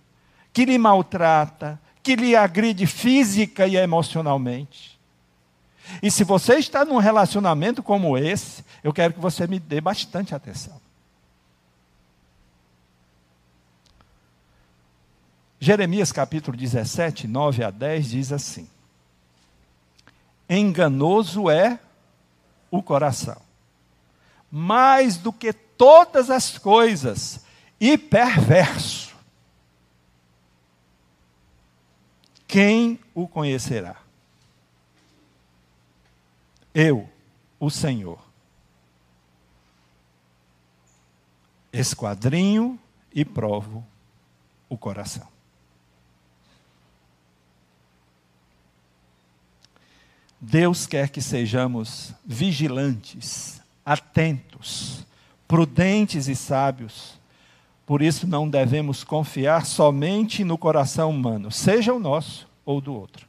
que 0.52 0.66
lhe 0.66 0.78
maltrata, 0.78 1.80
que 2.04 2.18
lhe 2.18 2.36
agride 2.36 2.86
física 2.86 3.66
e 3.66 3.78
emocionalmente. 3.78 5.00
E 6.04 6.12
se 6.12 6.24
você 6.24 6.56
está 6.56 6.84
num 6.84 6.98
relacionamento 6.98 7.82
como 7.82 8.18
esse, 8.18 8.66
eu 8.84 8.92
quero 8.92 9.14
que 9.14 9.20
você 9.20 9.48
me 9.48 9.58
dê 9.60 9.80
bastante 9.80 10.36
atenção. 10.36 10.81
Jeremias 15.64 16.12
capítulo 16.12 16.58
17, 16.58 17.28
9 17.28 17.64
a 17.64 17.70
10 17.70 18.10
diz 18.10 18.32
assim: 18.32 18.68
Enganoso 20.50 21.52
é 21.52 21.80
o 22.72 22.82
coração, 22.82 23.40
mais 24.50 25.18
do 25.18 25.32
que 25.32 25.54
todas 25.54 26.32
as 26.32 26.58
coisas, 26.58 27.46
e 27.80 27.96
perverso. 27.96 29.16
Quem 32.48 33.00
o 33.14 33.28
conhecerá? 33.28 33.98
Eu, 36.74 37.08
o 37.60 37.70
Senhor. 37.70 38.20
Esquadrinho 41.72 42.80
e 43.14 43.24
provo 43.24 43.86
o 44.68 44.76
coração. 44.76 45.31
Deus 50.44 50.88
quer 50.88 51.10
que 51.10 51.22
sejamos 51.22 52.16
vigilantes, 52.26 53.62
atentos, 53.86 55.06
prudentes 55.48 56.28
e 56.28 56.36
sábios. 56.36 57.20
Por 57.86 58.02
isso 58.02 58.26
não 58.26 58.50
devemos 58.50 59.04
confiar 59.04 59.68
somente 59.68 60.44
no 60.44 60.58
coração 60.58 61.12
humano, 61.12 61.52
seja 61.52 61.94
o 61.94 62.00
nosso 62.00 62.48
ou 62.66 62.82
do 62.82 62.92
outro. 62.92 63.28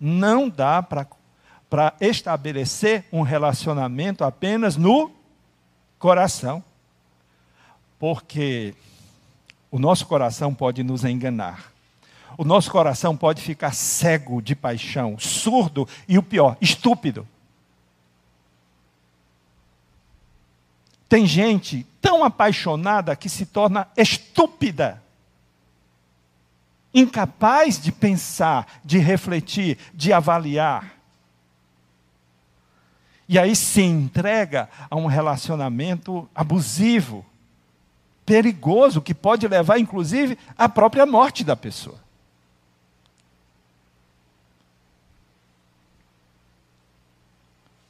Não 0.00 0.48
dá 0.48 0.82
para 0.82 1.94
estabelecer 2.00 3.04
um 3.12 3.22
relacionamento 3.22 4.24
apenas 4.24 4.76
no 4.76 5.12
coração, 5.96 6.62
porque 8.00 8.74
o 9.70 9.78
nosso 9.78 10.06
coração 10.06 10.52
pode 10.52 10.82
nos 10.82 11.04
enganar 11.04 11.73
o 12.36 12.44
nosso 12.44 12.70
coração 12.70 13.16
pode 13.16 13.40
ficar 13.40 13.72
cego 13.72 14.42
de 14.42 14.54
paixão, 14.54 15.18
surdo 15.18 15.88
e 16.08 16.18
o 16.18 16.22
pior, 16.22 16.56
estúpido. 16.60 17.26
Tem 21.08 21.26
gente 21.26 21.86
tão 22.00 22.24
apaixonada 22.24 23.14
que 23.14 23.28
se 23.28 23.46
torna 23.46 23.86
estúpida, 23.96 25.02
incapaz 26.92 27.80
de 27.80 27.92
pensar, 27.92 28.80
de 28.84 28.98
refletir, 28.98 29.78
de 29.92 30.12
avaliar. 30.12 30.94
E 33.28 33.38
aí 33.38 33.54
se 33.54 33.80
entrega 33.80 34.68
a 34.90 34.96
um 34.96 35.06
relacionamento 35.06 36.28
abusivo, 36.34 37.24
perigoso, 38.26 39.00
que 39.00 39.14
pode 39.14 39.46
levar 39.46 39.78
inclusive 39.78 40.36
à 40.58 40.68
própria 40.68 41.06
morte 41.06 41.44
da 41.44 41.56
pessoa. 41.56 42.03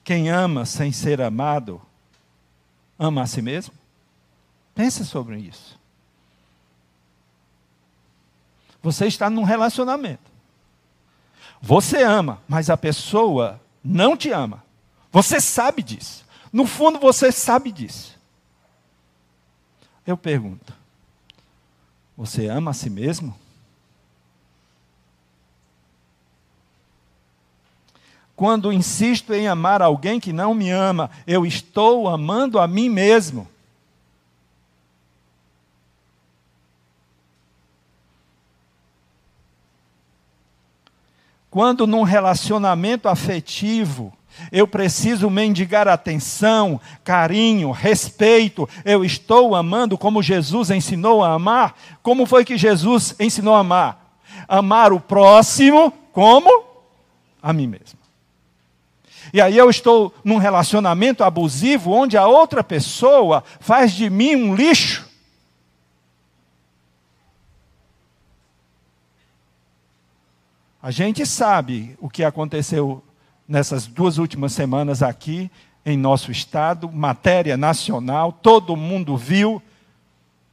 Quem 0.05 0.29
ama 0.29 0.67
sem 0.67 0.93
ser 0.93 1.23
amado, 1.23 1.81
ama 2.99 3.23
a 3.23 3.27
si 3.27 3.41
mesmo? 3.41 3.75
Pense 4.75 5.05
sobre 5.07 5.39
isso. 5.39 5.79
Você 8.83 9.07
está 9.07 9.31
num 9.31 9.45
relacionamento. 9.45 10.31
Você 11.63 12.03
ama, 12.03 12.43
mas 12.47 12.69
a 12.69 12.77
pessoa 12.77 13.59
não 13.83 14.15
te 14.15 14.31
ama. 14.31 14.63
Você 15.11 15.41
sabe 15.41 15.83
disso. 15.83 16.23
No 16.53 16.67
fundo, 16.67 16.99
você 16.99 17.33
sabe 17.33 17.73
disso. 17.73 18.19
Eu 20.07 20.19
pergunto: 20.19 20.75
você 22.15 22.49
ama 22.49 22.73
a 22.73 22.75
si 22.75 22.91
mesmo? 22.91 23.35
Quando 28.37 28.73
insisto 28.73 29.33
em 29.33 29.47
amar 29.47 29.81
alguém 29.81 30.19
que 30.19 30.33
não 30.33 30.55
me 30.55 30.71
ama, 30.71 31.11
eu 31.27 31.47
estou 31.47 32.09
amando 32.09 32.59
a 32.59 32.67
mim 32.67 32.89
mesmo. 32.89 33.49
Quando 41.49 41.87
num 41.87 42.03
relacionamento 42.03 43.09
afetivo, 43.09 44.13
eu 44.51 44.67
preciso 44.67 45.31
mendigar 45.31 45.87
atenção, 45.87 46.81
carinho, 47.05 47.71
respeito. 47.71 48.69
Eu 48.85 49.05
estou 49.05 49.55
amando 49.55 49.97
como 49.97 50.21
Jesus 50.21 50.71
ensinou 50.71 51.23
a 51.23 51.35
amar. 51.35 51.79
Como 52.03 52.27
foi 52.27 52.45
que 52.45 52.59
Jesus 52.59 53.15
ensinou 53.21 53.55
a 53.55 53.61
amar? 53.61 54.19
Amar 54.49 54.93
o 54.93 54.99
próximo 54.99 55.93
como 56.13 56.65
a 57.41 57.53
mim 57.53 57.69
mesmo. 57.69 58.04
E 59.33 59.41
aí 59.41 59.57
eu 59.57 59.71
estou 59.71 60.15
num 60.23 60.39
relacionamento 60.39 61.25
abusivo 61.25 61.93
onde 61.93 62.17
a 62.17 62.27
outra 62.27 62.63
pessoa 62.63 63.43
faz 63.61 63.93
de 63.93 64.09
mim 64.11 64.37
um 64.37 64.55
lixo. 64.55 65.09
A 70.83 70.91
gente 70.91 71.25
sabe 71.25 71.97
o 71.99 72.11
que 72.11 72.23
aconteceu 72.23 73.03
nessas 73.49 73.87
duas 73.87 74.19
últimas 74.19 74.53
semanas 74.53 75.03
aqui 75.03 75.51
em 75.85 75.97
nosso 75.97 76.31
estado, 76.31 76.91
matéria 76.91 77.57
nacional, 77.57 78.33
todo 78.33 78.77
mundo 78.77 79.17
viu. 79.17 79.63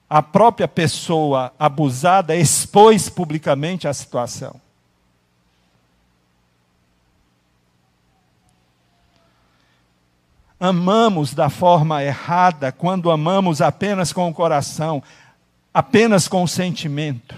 A 0.09 0.21
própria 0.21 0.67
pessoa 0.67 1.53
abusada 1.57 2.35
expôs 2.35 3.09
publicamente 3.09 3.87
a 3.87 3.93
situação. 3.93 4.59
Amamos 10.61 11.33
da 11.33 11.49
forma 11.49 12.03
errada 12.03 12.71
quando 12.71 13.09
amamos 13.09 13.63
apenas 13.63 14.13
com 14.13 14.29
o 14.29 14.33
coração, 14.33 15.01
apenas 15.73 16.27
com 16.27 16.43
o 16.43 16.47
sentimento. 16.47 17.35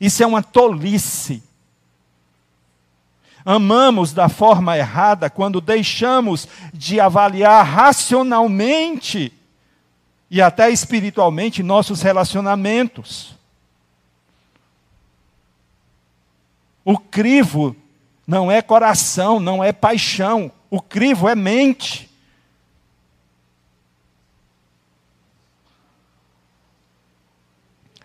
Isso 0.00 0.24
é 0.24 0.26
uma 0.26 0.42
tolice. 0.42 1.40
Amamos 3.44 4.12
da 4.12 4.28
forma 4.28 4.76
errada 4.76 5.30
quando 5.30 5.60
deixamos 5.60 6.48
de 6.74 6.98
avaliar 6.98 7.64
racionalmente 7.64 9.32
e 10.28 10.42
até 10.42 10.70
espiritualmente 10.70 11.62
nossos 11.62 12.02
relacionamentos. 12.02 13.36
O 16.84 16.98
crivo 16.98 17.76
não 18.26 18.50
é 18.50 18.60
coração, 18.60 19.38
não 19.38 19.62
é 19.62 19.72
paixão. 19.72 20.50
O 20.68 20.82
crivo 20.82 21.28
é 21.28 21.36
mente. 21.36 22.07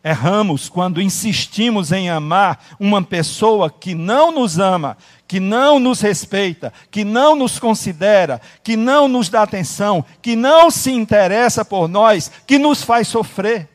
Erramos 0.03 0.67
quando 0.67 1.01
insistimos 1.01 1.93
em 1.93 2.09
amar 2.09 2.75
uma 2.77 3.01
pessoa 3.01 3.71
que 3.71 3.95
não 3.95 4.33
nos 4.33 4.59
ama, 4.59 4.97
que 5.25 5.39
não 5.39 5.79
nos 5.79 6.01
respeita, 6.01 6.73
que 6.91 7.05
não 7.05 7.37
nos 7.37 7.57
considera, 7.57 8.41
que 8.61 8.75
não 8.75 9.07
nos 9.07 9.29
dá 9.29 9.43
atenção, 9.43 10.03
que 10.21 10.35
não 10.35 10.69
se 10.69 10.91
interessa 10.91 11.63
por 11.63 11.87
nós, 11.87 12.29
que 12.45 12.59
nos 12.59 12.83
faz 12.83 13.07
sofrer. 13.07 13.69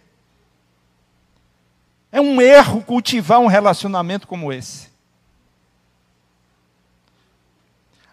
É 2.12 2.20
um 2.20 2.42
erro 2.42 2.82
cultivar 2.82 3.40
um 3.40 3.46
relacionamento 3.46 4.28
como 4.28 4.52
esse. 4.52 4.88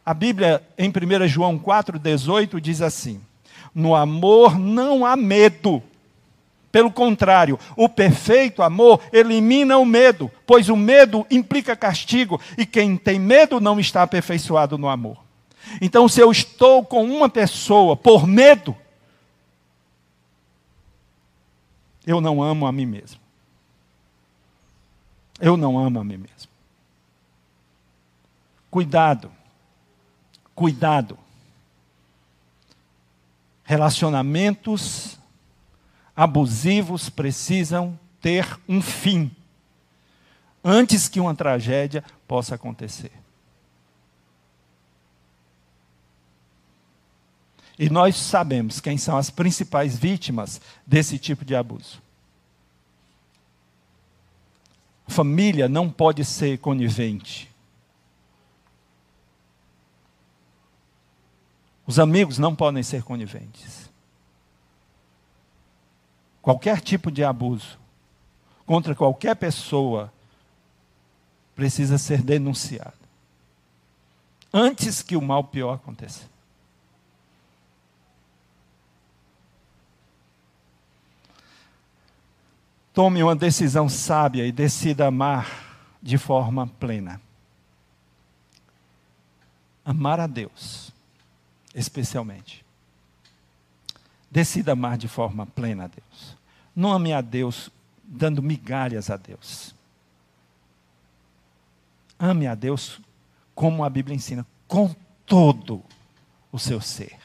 A 0.05 0.13
Bíblia, 0.13 0.65
em 0.77 0.89
1 0.89 1.27
João 1.27 1.59
4,18, 1.59 2.61
diz 2.61 2.81
assim: 2.81 3.21
No 3.73 3.93
amor 3.93 4.57
não 4.57 5.05
há 5.05 5.17
medo 5.17 5.83
Pelo 6.75 6.91
contrário, 6.91 7.57
o 7.77 7.87
perfeito 7.87 8.61
amor 8.61 9.01
elimina 9.13 9.77
o 9.77 9.85
medo, 9.85 10.29
pois 10.45 10.67
o 10.67 10.75
medo 10.75 11.25
implica 11.31 11.73
castigo, 11.73 12.37
e 12.57 12.65
quem 12.65 12.97
tem 12.97 13.17
medo 13.17 13.61
não 13.61 13.79
está 13.79 14.03
aperfeiçoado 14.03 14.77
no 14.77 14.89
amor. 14.89 15.23
Então, 15.79 16.09
se 16.09 16.19
eu 16.19 16.29
estou 16.29 16.83
com 16.83 17.05
uma 17.05 17.29
pessoa 17.29 17.95
por 17.95 18.27
medo, 18.27 18.75
eu 22.05 22.19
não 22.19 22.43
amo 22.43 22.67
a 22.67 22.73
mim 22.73 22.87
mesmo. 22.87 23.21
Eu 25.39 25.55
não 25.55 25.79
amo 25.79 26.01
a 26.01 26.03
mim 26.03 26.17
mesmo. 26.17 26.51
Cuidado, 28.69 29.31
cuidado. 30.53 31.17
Relacionamentos 33.63 35.17
abusivos 36.15 37.09
precisam 37.09 37.99
ter 38.21 38.59
um 38.67 38.81
fim 38.81 39.29
antes 40.63 41.07
que 41.07 41.19
uma 41.19 41.35
tragédia 41.35 42.03
possa 42.27 42.55
acontecer. 42.55 43.11
E 47.77 47.89
nós 47.89 48.15
sabemos 48.15 48.79
quem 48.79 48.97
são 48.97 49.17
as 49.17 49.29
principais 49.29 49.97
vítimas 49.97 50.61
desse 50.87 51.19
tipo 51.19 51.43
de 51.43 51.55
abuso. 51.55 52.01
Família 55.07 55.69
não 55.69 55.89
pode 55.89 56.23
ser 56.25 56.57
conivente. 56.57 57.51
Os 61.85 61.99
amigos 61.99 62.39
não 62.39 62.55
podem 62.55 62.81
ser 62.81 63.03
coniventes. 63.03 63.84
Qualquer 66.45 66.79
tipo 66.79 67.09
de 67.09 67.23
abuso 67.23 67.79
contra 68.67 68.93
qualquer 68.93 69.35
pessoa 69.35 70.13
precisa 71.55 71.97
ser 71.97 72.21
denunciado. 72.21 72.93
Antes 74.53 75.01
que 75.01 75.17
o 75.17 75.21
mal 75.23 75.45
pior 75.45 75.73
aconteça. 75.73 76.29
Tome 82.93 83.23
uma 83.23 83.35
decisão 83.35 83.89
sábia 83.89 84.45
e 84.45 84.51
decida 84.51 85.07
amar 85.07 85.97
de 85.99 86.19
forma 86.19 86.67
plena. 86.67 87.19
Amar 89.83 90.19
a 90.19 90.27
Deus, 90.27 90.91
especialmente. 91.73 92.63
Decida 94.29 94.73
amar 94.73 94.95
de 94.95 95.07
forma 95.07 95.47
plena 95.47 95.85
a 95.85 95.87
Deus. 95.87 96.34
Não 96.75 96.91
ame 96.91 97.13
a 97.13 97.21
Deus 97.21 97.69
dando 98.03 98.41
migalhas 98.41 99.09
a 99.09 99.17
Deus. 99.17 99.73
Ame 102.19 102.47
a 102.47 102.55
Deus 102.55 102.99
como 103.53 103.83
a 103.83 103.89
Bíblia 103.89 104.15
ensina, 104.15 104.45
com 104.67 104.93
todo 105.25 105.81
o 106.51 106.59
seu 106.59 106.81
ser, 106.81 107.17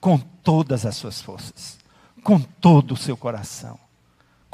com 0.00 0.18
todas 0.18 0.84
as 0.84 0.96
suas 0.96 1.20
forças, 1.20 1.78
com 2.22 2.40
todo 2.40 2.94
o 2.94 2.96
seu 2.96 3.16
coração 3.16 3.78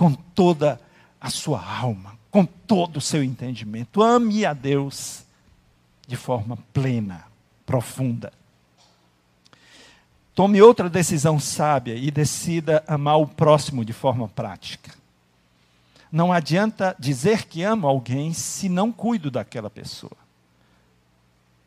com 0.02 0.12
toda 0.12 0.80
a 1.20 1.30
sua 1.30 1.64
alma, 1.64 2.18
com 2.28 2.44
todo 2.44 2.96
o 2.96 3.00
seu 3.00 3.22
entendimento. 3.22 4.02
Ame 4.02 4.44
a 4.44 4.52
Deus 4.52 5.24
de 6.08 6.16
forma 6.16 6.58
plena, 6.72 7.24
profunda. 7.64 8.32
Tome 10.34 10.62
outra 10.62 10.88
decisão 10.88 11.38
sábia 11.38 11.94
e 11.94 12.10
decida 12.10 12.82
amar 12.86 13.18
o 13.18 13.26
próximo 13.26 13.84
de 13.84 13.92
forma 13.92 14.28
prática. 14.28 14.92
Não 16.10 16.32
adianta 16.32 16.96
dizer 16.98 17.46
que 17.46 17.62
amo 17.62 17.86
alguém 17.86 18.32
se 18.32 18.68
não 18.68 18.90
cuido 18.92 19.30
daquela 19.30 19.70
pessoa. 19.70 20.16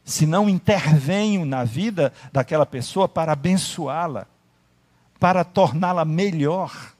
Se 0.04 0.26
não 0.26 0.50
intervenho 0.50 1.46
na 1.46 1.64
vida 1.64 2.14
daquela 2.32 2.66
pessoa 2.66 3.08
para 3.08 3.32
abençoá-la, 3.32 4.28
para 5.20 5.44
torná-la 5.44 6.06
melhor 6.06 6.96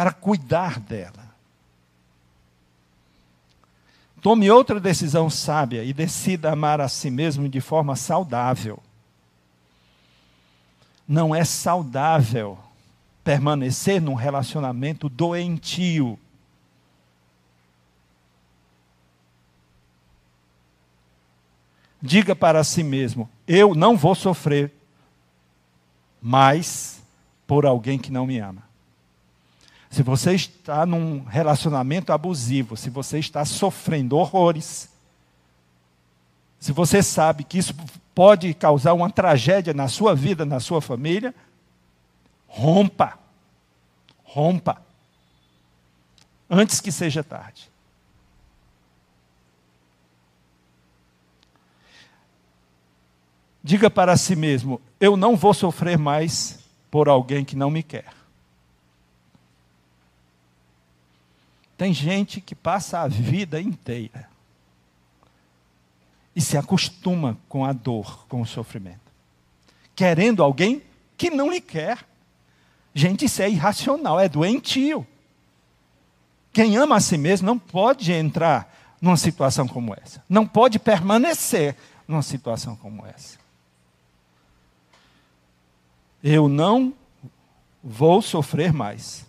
para 0.00 0.12
cuidar 0.12 0.80
dela. 0.80 1.30
Tome 4.22 4.50
outra 4.50 4.78
decisão 4.78 5.30
sábia 5.30 5.82
e 5.82 5.92
decida 5.92 6.52
amar 6.52 6.80
a 6.80 6.88
si 6.88 7.10
mesmo 7.10 7.48
de 7.48 7.60
forma 7.60 7.96
saudável. 7.96 8.82
Não 11.10 11.34
é 11.34 11.44
saudável 11.44 12.56
permanecer 13.24 14.00
num 14.00 14.14
relacionamento 14.14 15.08
doentio. 15.08 16.16
Diga 22.00 22.36
para 22.36 22.62
si 22.62 22.84
mesmo: 22.84 23.28
eu 23.44 23.74
não 23.74 23.96
vou 23.96 24.14
sofrer 24.14 24.72
mais 26.22 27.02
por 27.44 27.66
alguém 27.66 27.98
que 27.98 28.12
não 28.12 28.24
me 28.24 28.38
ama. 28.38 28.62
Se 29.90 30.04
você 30.04 30.36
está 30.36 30.86
num 30.86 31.24
relacionamento 31.24 32.12
abusivo, 32.12 32.76
se 32.76 32.88
você 32.88 33.18
está 33.18 33.44
sofrendo 33.44 34.16
horrores, 34.16 34.88
se 36.60 36.70
você 36.70 37.02
sabe 37.02 37.42
que 37.42 37.58
isso 37.58 37.74
pode 38.14 38.52
causar 38.54 38.92
uma 38.92 39.10
tragédia 39.10 39.72
na 39.72 39.88
sua 39.88 40.14
vida, 40.14 40.44
na 40.44 40.60
sua 40.60 40.80
família, 40.80 41.34
rompa. 42.46 43.18
Rompa. 44.24 44.82
Antes 46.48 46.80
que 46.80 46.90
seja 46.90 47.22
tarde. 47.22 47.70
Diga 53.62 53.90
para 53.90 54.16
si 54.16 54.34
mesmo: 54.34 54.80
eu 54.98 55.16
não 55.16 55.36
vou 55.36 55.52
sofrer 55.52 55.98
mais 55.98 56.58
por 56.90 57.08
alguém 57.08 57.44
que 57.44 57.54
não 57.54 57.70
me 57.70 57.82
quer. 57.82 58.12
Tem 61.76 61.94
gente 61.94 62.40
que 62.40 62.54
passa 62.54 63.00
a 63.00 63.08
vida 63.08 63.60
inteira 63.60 64.28
e 66.34 66.40
se 66.40 66.56
acostuma 66.56 67.36
com 67.48 67.64
a 67.64 67.72
dor, 67.72 68.26
com 68.28 68.40
o 68.40 68.46
sofrimento, 68.46 69.00
querendo 69.94 70.42
alguém 70.42 70.82
que 71.16 71.30
não 71.30 71.50
lhe 71.50 71.60
quer. 71.60 71.98
Gente, 72.94 73.24
isso 73.24 73.42
é 73.42 73.50
irracional, 73.50 74.18
é 74.18 74.28
doentio. 74.28 75.06
Quem 76.52 76.76
ama 76.76 76.96
a 76.96 77.00
si 77.00 77.16
mesmo 77.16 77.46
não 77.46 77.58
pode 77.58 78.12
entrar 78.12 78.74
numa 79.00 79.16
situação 79.16 79.66
como 79.66 79.94
essa, 79.94 80.22
não 80.28 80.46
pode 80.46 80.78
permanecer 80.78 81.76
numa 82.06 82.22
situação 82.22 82.76
como 82.76 83.06
essa. 83.06 83.38
Eu 86.22 86.48
não 86.48 86.92
vou 87.82 88.20
sofrer 88.20 88.72
mais 88.72 89.26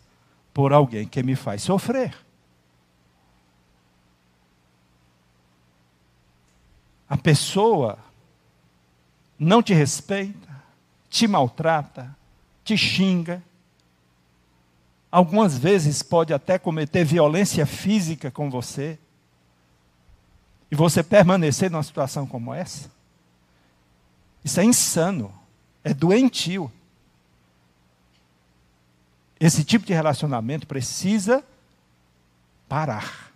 por 0.53 0.73
alguém 0.73 1.07
que 1.07 1.23
me 1.23 1.35
faz 1.35 1.63
sofrer. 1.63 2.13
A 7.11 7.17
pessoa 7.17 7.99
não 9.37 9.61
te 9.61 9.73
respeita, 9.73 10.63
te 11.09 11.27
maltrata, 11.27 12.15
te 12.63 12.77
xinga, 12.77 13.43
algumas 15.11 15.57
vezes 15.57 16.01
pode 16.01 16.33
até 16.33 16.57
cometer 16.57 17.03
violência 17.03 17.65
física 17.65 18.31
com 18.31 18.49
você, 18.49 18.97
e 20.71 20.75
você 20.75 21.03
permanecer 21.03 21.69
numa 21.69 21.83
situação 21.83 22.25
como 22.25 22.53
essa, 22.53 22.89
isso 24.41 24.61
é 24.61 24.63
insano, 24.63 25.37
é 25.83 25.93
doentio. 25.93 26.71
Esse 29.37 29.65
tipo 29.65 29.85
de 29.85 29.91
relacionamento 29.91 30.65
precisa 30.65 31.43
parar. 32.69 33.30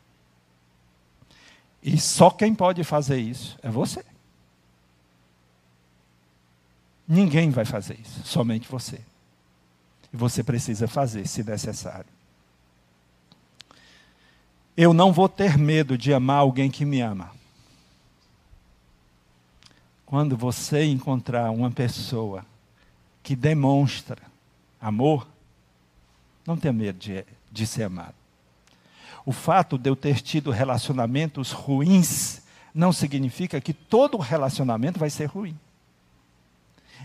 E 1.86 2.00
só 2.00 2.32
quem 2.32 2.56
pode 2.56 2.84
fazer 2.84 3.20
isso 3.20 3.60
é 3.62 3.70
você. 3.70 4.04
Ninguém 7.08 7.52
vai 7.52 7.64
fazer 7.64 8.00
isso, 8.00 8.26
somente 8.26 8.68
você. 8.68 9.00
E 10.12 10.18
você 10.18 10.44
precisa 10.44 10.88
fazer, 10.88 11.28
se 11.28 11.44
necessário. 11.44 12.10
Eu 14.76 14.96
não 14.96 15.14
vou 15.14 15.30
ter 15.30 15.60
medo 15.60 15.96
de 15.96 16.12
amar 16.12 16.40
alguém 16.40 16.72
que 16.72 16.84
me 16.84 17.02
ama. 17.02 17.30
Quando 20.08 20.36
você 20.36 20.86
encontrar 20.86 21.52
uma 21.52 21.70
pessoa 21.70 22.44
que 23.22 23.36
demonstra 23.36 24.24
amor, 24.82 25.28
não 26.48 26.58
tenha 26.58 26.74
medo 26.74 26.98
de, 26.98 27.24
de 27.52 27.68
ser 27.68 27.84
amado. 27.84 28.25
O 29.26 29.32
fato 29.32 29.78
de 29.78 29.90
eu 29.90 29.96
ter 29.96 30.22
tido 30.22 30.52
relacionamentos 30.52 31.52
ruins 31.52 32.42
não 32.74 32.92
significa 32.92 33.60
que 33.60 33.74
todo 33.74 34.18
relacionamento 34.18 35.00
vai 35.00 35.10
ser 35.10 35.26
ruim. 35.26 35.58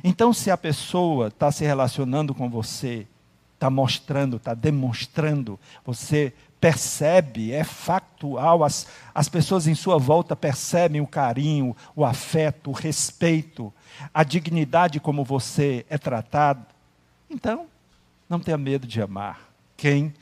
Então, 0.02 0.32
se 0.32 0.50
a 0.50 0.56
pessoa 0.56 1.28
está 1.28 1.50
se 1.52 1.64
relacionando 1.64 2.34
com 2.34 2.48
você, 2.48 3.06
está 3.54 3.70
mostrando, 3.70 4.36
está 4.36 4.54
demonstrando, 4.54 5.58
você 5.84 6.32
percebe, 6.60 7.52
é 7.52 7.64
factual, 7.64 8.62
as, 8.64 8.86
as 9.14 9.28
pessoas 9.28 9.66
em 9.66 9.74
sua 9.74 9.98
volta 9.98 10.36
percebem 10.36 11.00
o 11.00 11.06
carinho, 11.06 11.76
o 11.96 12.04
afeto, 12.04 12.70
o 12.70 12.74
respeito, 12.74 13.72
a 14.12 14.22
dignidade 14.22 15.00
como 15.00 15.24
você 15.24 15.86
é 15.88 15.96
tratado. 15.96 16.64
Então, 17.28 17.66
não 18.28 18.40
tenha 18.40 18.58
medo 18.58 18.86
de 18.86 19.00
amar 19.00 19.48
quem 19.76 20.12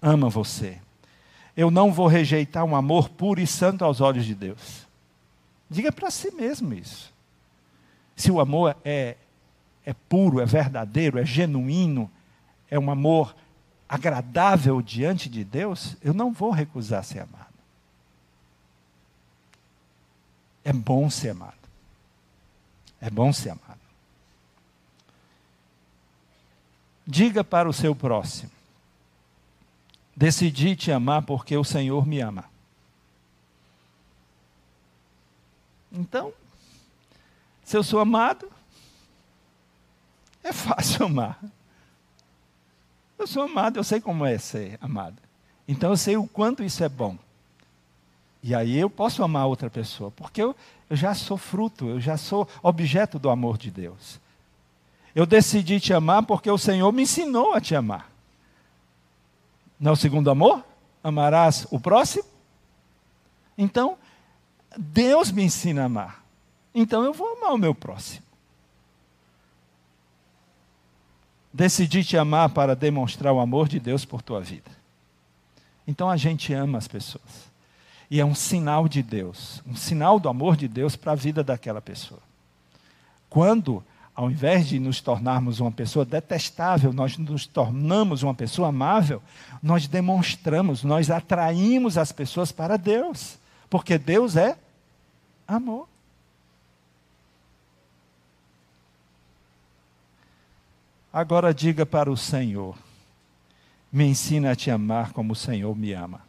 ama 0.00 0.28
você. 0.28 0.78
Eu 1.56 1.70
não 1.70 1.92
vou 1.92 2.06
rejeitar 2.06 2.64
um 2.64 2.74
amor 2.74 3.08
puro 3.08 3.40
e 3.40 3.46
santo 3.46 3.84
aos 3.84 4.00
olhos 4.00 4.24
de 4.24 4.34
Deus. 4.34 4.86
Diga 5.70 5.92
para 5.92 6.10
si 6.10 6.30
mesmo 6.32 6.74
isso. 6.74 7.12
Se 8.16 8.30
o 8.30 8.40
amor 8.40 8.76
é, 8.84 9.16
é 9.84 9.92
puro, 9.92 10.40
é 10.40 10.46
verdadeiro, 10.46 11.18
é 11.18 11.24
genuíno, 11.24 12.10
é 12.70 12.78
um 12.78 12.90
amor 12.90 13.34
agradável 13.88 14.82
diante 14.82 15.28
de 15.28 15.44
Deus, 15.44 15.96
eu 16.02 16.12
não 16.12 16.32
vou 16.32 16.50
recusar 16.50 17.04
ser 17.04 17.20
amado. 17.20 17.54
É 20.64 20.72
bom 20.72 21.10
ser 21.10 21.30
amado. 21.30 21.54
É 23.00 23.10
bom 23.10 23.32
ser 23.32 23.50
amado. 23.50 23.80
Diga 27.06 27.44
para 27.44 27.68
o 27.68 27.72
seu 27.72 27.94
próximo: 27.94 28.50
Decidi 30.16 30.76
te 30.76 30.92
amar 30.92 31.22
porque 31.22 31.56
o 31.56 31.64
Senhor 31.64 32.06
me 32.06 32.20
ama. 32.20 32.44
Então, 35.90 36.32
se 37.64 37.76
eu 37.76 37.82
sou 37.82 38.00
amado, 38.00 38.50
é 40.42 40.52
fácil 40.52 41.06
amar. 41.06 41.40
Eu 43.18 43.26
sou 43.26 43.44
amado, 43.44 43.78
eu 43.78 43.84
sei 43.84 44.00
como 44.00 44.26
é 44.26 44.36
ser 44.38 44.78
amado. 44.80 45.16
Então 45.66 45.90
eu 45.90 45.96
sei 45.96 46.16
o 46.16 46.26
quanto 46.26 46.62
isso 46.62 46.84
é 46.84 46.88
bom. 46.88 47.16
E 48.42 48.54
aí 48.54 48.76
eu 48.76 48.90
posso 48.90 49.24
amar 49.24 49.46
outra 49.46 49.70
pessoa, 49.70 50.10
porque 50.10 50.42
eu, 50.42 50.54
eu 50.90 50.96
já 50.96 51.14
sou 51.14 51.38
fruto, 51.38 51.88
eu 51.88 51.98
já 51.98 52.18
sou 52.18 52.46
objeto 52.62 53.18
do 53.18 53.30
amor 53.30 53.56
de 53.56 53.70
Deus. 53.70 54.20
Eu 55.14 55.24
decidi 55.24 55.80
te 55.80 55.94
amar 55.94 56.24
porque 56.24 56.50
o 56.50 56.58
Senhor 56.58 56.92
me 56.92 57.04
ensinou 57.04 57.54
a 57.54 57.60
te 57.60 57.74
amar. 57.74 58.10
Não 59.78 59.90
é 59.90 59.94
o 59.94 59.96
segundo 59.96 60.30
amor? 60.30 60.64
Amarás 61.02 61.66
o 61.70 61.78
próximo? 61.78 62.24
Então, 63.56 63.96
Deus 64.76 65.30
me 65.30 65.44
ensina 65.44 65.82
a 65.82 65.86
amar. 65.86 66.24
Então 66.74 67.04
eu 67.04 67.12
vou 67.12 67.36
amar 67.36 67.54
o 67.54 67.58
meu 67.58 67.74
próximo. 67.74 68.24
Decidi 71.52 72.02
te 72.02 72.16
amar 72.16 72.48
para 72.50 72.74
demonstrar 72.74 73.32
o 73.32 73.38
amor 73.38 73.68
de 73.68 73.78
Deus 73.78 74.04
por 74.04 74.20
tua 74.20 74.40
vida. 74.40 74.70
Então 75.86 76.10
a 76.10 76.16
gente 76.16 76.52
ama 76.52 76.78
as 76.78 76.88
pessoas. 76.88 77.52
E 78.10 78.20
é 78.20 78.24
um 78.24 78.34
sinal 78.34 78.88
de 78.88 79.02
Deus, 79.02 79.62
um 79.66 79.76
sinal 79.76 80.18
do 80.18 80.28
amor 80.28 80.56
de 80.56 80.66
Deus 80.66 80.96
para 80.96 81.12
a 81.12 81.16
vida 81.16 81.44
daquela 81.44 81.80
pessoa. 81.80 82.20
Quando 83.30 83.84
ao 84.14 84.30
invés 84.30 84.68
de 84.68 84.78
nos 84.78 85.00
tornarmos 85.00 85.58
uma 85.58 85.72
pessoa 85.72 86.04
detestável, 86.04 86.92
nós 86.92 87.18
nos 87.18 87.46
tornamos 87.46 88.22
uma 88.22 88.34
pessoa 88.34 88.68
amável, 88.68 89.20
nós 89.62 89.88
demonstramos, 89.88 90.84
nós 90.84 91.10
atraímos 91.10 91.98
as 91.98 92.12
pessoas 92.12 92.52
para 92.52 92.76
Deus, 92.76 93.38
porque 93.68 93.98
Deus 93.98 94.36
é 94.36 94.56
amor. 95.48 95.88
Agora 101.12 101.52
diga 101.52 101.84
para 101.84 102.10
o 102.10 102.16
Senhor: 102.16 102.76
me 103.92 104.04
ensina 104.04 104.52
a 104.52 104.56
te 104.56 104.70
amar 104.70 105.12
como 105.12 105.32
o 105.32 105.36
Senhor 105.36 105.74
me 105.76 105.92
ama. 105.92 106.20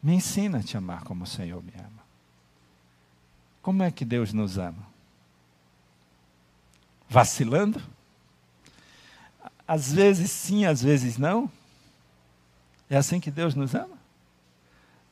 Me 0.00 0.14
ensina 0.14 0.58
a 0.58 0.62
te 0.62 0.76
amar 0.76 1.02
como 1.02 1.24
o 1.24 1.26
Senhor 1.26 1.62
me 1.62 1.72
ama. 1.78 1.97
Como 3.68 3.82
é 3.82 3.90
que 3.90 4.02
Deus 4.02 4.32
nos 4.32 4.56
ama? 4.56 4.82
Vacilando? 7.06 7.82
Às 9.66 9.92
vezes 9.92 10.30
sim, 10.30 10.64
às 10.64 10.82
vezes 10.82 11.18
não. 11.18 11.50
É 12.88 12.96
assim 12.96 13.20
que 13.20 13.30
Deus 13.30 13.54
nos 13.54 13.74
ama? 13.74 13.98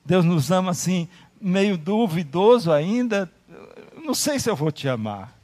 Deus 0.02 0.24
nos 0.24 0.50
ama 0.50 0.70
assim, 0.70 1.06
meio 1.38 1.76
duvidoso 1.76 2.72
ainda. 2.72 3.30
Não 4.02 4.14
sei 4.14 4.40
se 4.40 4.48
eu 4.48 4.56
vou 4.56 4.72
te 4.72 4.88
amar. 4.88 5.36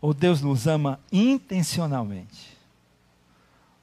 Ou 0.00 0.14
Deus 0.14 0.40
nos 0.40 0.68
ama 0.68 1.00
intencionalmente. 1.10 2.56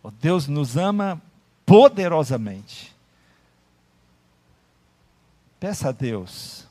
Ou 0.02 0.12
Deus 0.12 0.47
nos 0.47 0.78
ama 0.78 1.21
poderosamente. 1.65 2.92
Peça 5.63 5.88
a 5.88 5.91
Deus 5.93 6.67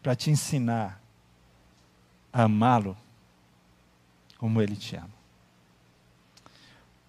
para 0.00 0.14
te 0.14 0.30
ensinar 0.30 1.02
a 2.32 2.44
amá-lo 2.44 2.96
como 4.38 4.62
Ele 4.62 4.76
te 4.76 4.94
ama. 4.94 5.10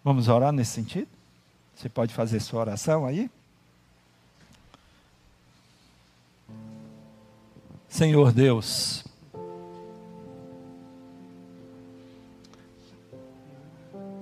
Vamos 0.03 0.27
orar 0.27 0.51
nesse 0.51 0.71
sentido? 0.71 1.07
Você 1.75 1.87
pode 1.87 2.11
fazer 2.11 2.39
sua 2.39 2.61
oração 2.61 3.05
aí? 3.05 3.29
Senhor 7.87 8.31
Deus, 8.31 9.05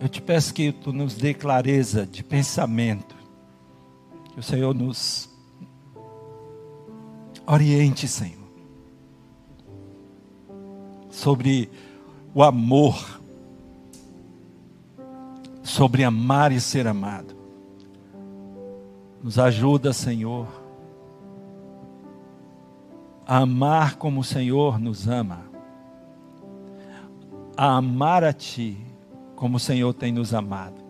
eu 0.02 0.10
te 0.10 0.22
peço 0.22 0.54
que 0.54 0.74
tu 0.74 0.92
nos 0.92 1.16
dê 1.16 1.34
clareza 1.34 2.06
de 2.06 2.22
pensamento, 2.22 3.16
que 4.34 4.40
o 4.42 4.44
Senhor 4.44 4.76
nos 4.76 5.33
Oriente, 7.46 8.08
Senhor, 8.08 8.48
sobre 11.10 11.70
o 12.34 12.42
amor, 12.42 13.20
sobre 15.62 16.06
amar 16.06 16.54
e 16.54 16.62
ser 16.62 16.88
amado. 16.88 17.36
Nos 19.22 19.38
ajuda, 19.38 19.92
Senhor, 19.92 20.48
a 23.28 23.40
amar 23.40 23.98
como 23.98 24.22
o 24.22 24.24
Senhor 24.24 24.80
nos 24.80 25.10
ama, 25.10 25.42
a 27.58 27.76
amar 27.76 28.24
a 28.24 28.32
Ti 28.32 28.78
como 29.36 29.58
o 29.58 29.60
Senhor 29.60 29.94
tem 29.94 30.14
nos 30.14 30.34
amado, 30.34 30.82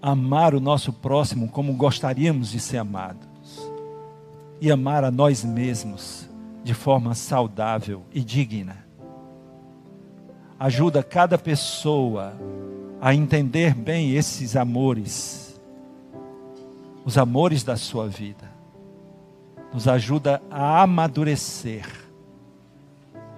amar 0.00 0.54
o 0.54 0.60
nosso 0.60 0.94
próximo 0.94 1.50
como 1.50 1.74
gostaríamos 1.74 2.50
de 2.50 2.58
ser 2.58 2.78
amado 2.78 3.27
e 4.60 4.70
amar 4.70 5.04
a 5.04 5.10
nós 5.10 5.44
mesmos 5.44 6.28
de 6.64 6.74
forma 6.74 7.14
saudável 7.14 8.02
e 8.12 8.20
digna. 8.20 8.84
Ajuda 10.58 11.02
cada 11.02 11.38
pessoa 11.38 12.34
a 13.00 13.14
entender 13.14 13.74
bem 13.74 14.14
esses 14.14 14.56
amores, 14.56 15.60
os 17.04 17.16
amores 17.16 17.62
da 17.62 17.76
sua 17.76 18.08
vida. 18.08 18.50
Nos 19.72 19.86
ajuda 19.86 20.42
a 20.50 20.82
amadurecer, 20.82 21.86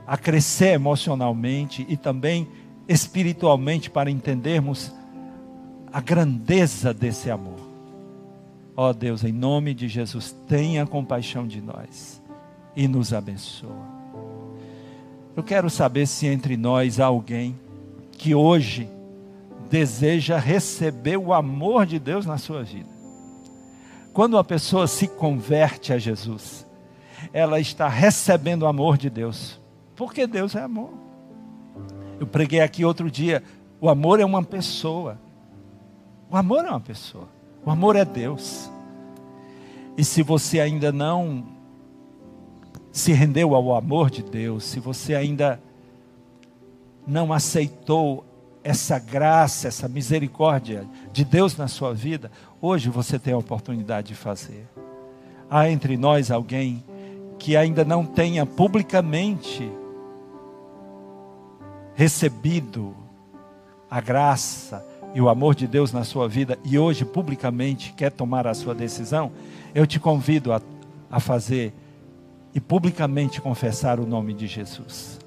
a 0.06 0.16
crescer 0.16 0.72
emocionalmente 0.72 1.84
e 1.88 1.96
também 1.96 2.48
espiritualmente 2.88 3.90
para 3.90 4.10
entendermos 4.10 4.92
a 5.92 6.00
grandeza 6.00 6.94
desse 6.94 7.30
amor. 7.30 7.59
Ó 8.80 8.88
oh 8.88 8.94
Deus, 8.94 9.22
em 9.24 9.30
nome 9.30 9.74
de 9.74 9.88
Jesus, 9.88 10.34
tenha 10.48 10.86
compaixão 10.86 11.46
de 11.46 11.60
nós 11.60 12.22
e 12.74 12.88
nos 12.88 13.12
abençoa. 13.12 13.84
Eu 15.36 15.42
quero 15.42 15.68
saber 15.68 16.06
se 16.06 16.26
entre 16.26 16.56
nós 16.56 16.98
há 16.98 17.04
alguém 17.04 17.60
que 18.12 18.34
hoje 18.34 18.88
deseja 19.68 20.38
receber 20.38 21.18
o 21.18 21.34
amor 21.34 21.84
de 21.84 21.98
Deus 21.98 22.24
na 22.24 22.38
sua 22.38 22.62
vida. 22.62 22.88
Quando 24.14 24.32
uma 24.32 24.44
pessoa 24.44 24.86
se 24.86 25.06
converte 25.06 25.92
a 25.92 25.98
Jesus, 25.98 26.66
ela 27.34 27.60
está 27.60 27.86
recebendo 27.86 28.62
o 28.62 28.66
amor 28.66 28.96
de 28.96 29.10
Deus, 29.10 29.60
porque 29.94 30.26
Deus 30.26 30.54
é 30.54 30.62
amor. 30.62 30.94
Eu 32.18 32.26
preguei 32.26 32.60
aqui 32.60 32.82
outro 32.82 33.10
dia: 33.10 33.42
o 33.78 33.90
amor 33.90 34.20
é 34.20 34.24
uma 34.24 34.42
pessoa. 34.42 35.18
O 36.30 36.36
amor 36.38 36.64
é 36.64 36.70
uma 36.70 36.80
pessoa. 36.80 37.39
O 37.64 37.70
amor 37.70 37.96
é 37.96 38.04
Deus. 38.04 38.70
E 39.96 40.04
se 40.04 40.22
você 40.22 40.60
ainda 40.60 40.90
não 40.90 41.44
se 42.90 43.12
rendeu 43.12 43.54
ao 43.54 43.74
amor 43.74 44.10
de 44.10 44.22
Deus, 44.22 44.64
se 44.64 44.80
você 44.80 45.14
ainda 45.14 45.60
não 47.06 47.32
aceitou 47.32 48.24
essa 48.62 48.98
graça, 48.98 49.68
essa 49.68 49.88
misericórdia 49.88 50.86
de 51.12 51.24
Deus 51.24 51.56
na 51.56 51.68
sua 51.68 51.94
vida, 51.94 52.30
hoje 52.60 52.88
você 52.88 53.18
tem 53.18 53.32
a 53.32 53.38
oportunidade 53.38 54.08
de 54.08 54.14
fazer. 54.14 54.66
Há 55.48 55.68
entre 55.68 55.96
nós 55.96 56.30
alguém 56.30 56.84
que 57.38 57.56
ainda 57.56 57.84
não 57.84 58.04
tenha 58.04 58.44
publicamente 58.44 59.70
recebido 61.94 62.94
a 63.90 64.00
graça 64.00 64.84
e 65.14 65.20
o 65.20 65.28
amor 65.28 65.54
de 65.54 65.66
Deus 65.66 65.92
na 65.92 66.04
sua 66.04 66.28
vida 66.28 66.58
e 66.64 66.78
hoje 66.78 67.04
publicamente 67.04 67.92
quer 67.92 68.10
tomar 68.10 68.46
a 68.46 68.54
sua 68.54 68.74
decisão, 68.74 69.32
eu 69.74 69.86
te 69.86 69.98
convido 69.98 70.52
a, 70.52 70.60
a 71.10 71.18
fazer 71.18 71.72
e 72.54 72.60
publicamente 72.60 73.40
confessar 73.40 73.98
o 74.00 74.06
nome 74.06 74.34
de 74.34 74.46
Jesus. 74.46 75.18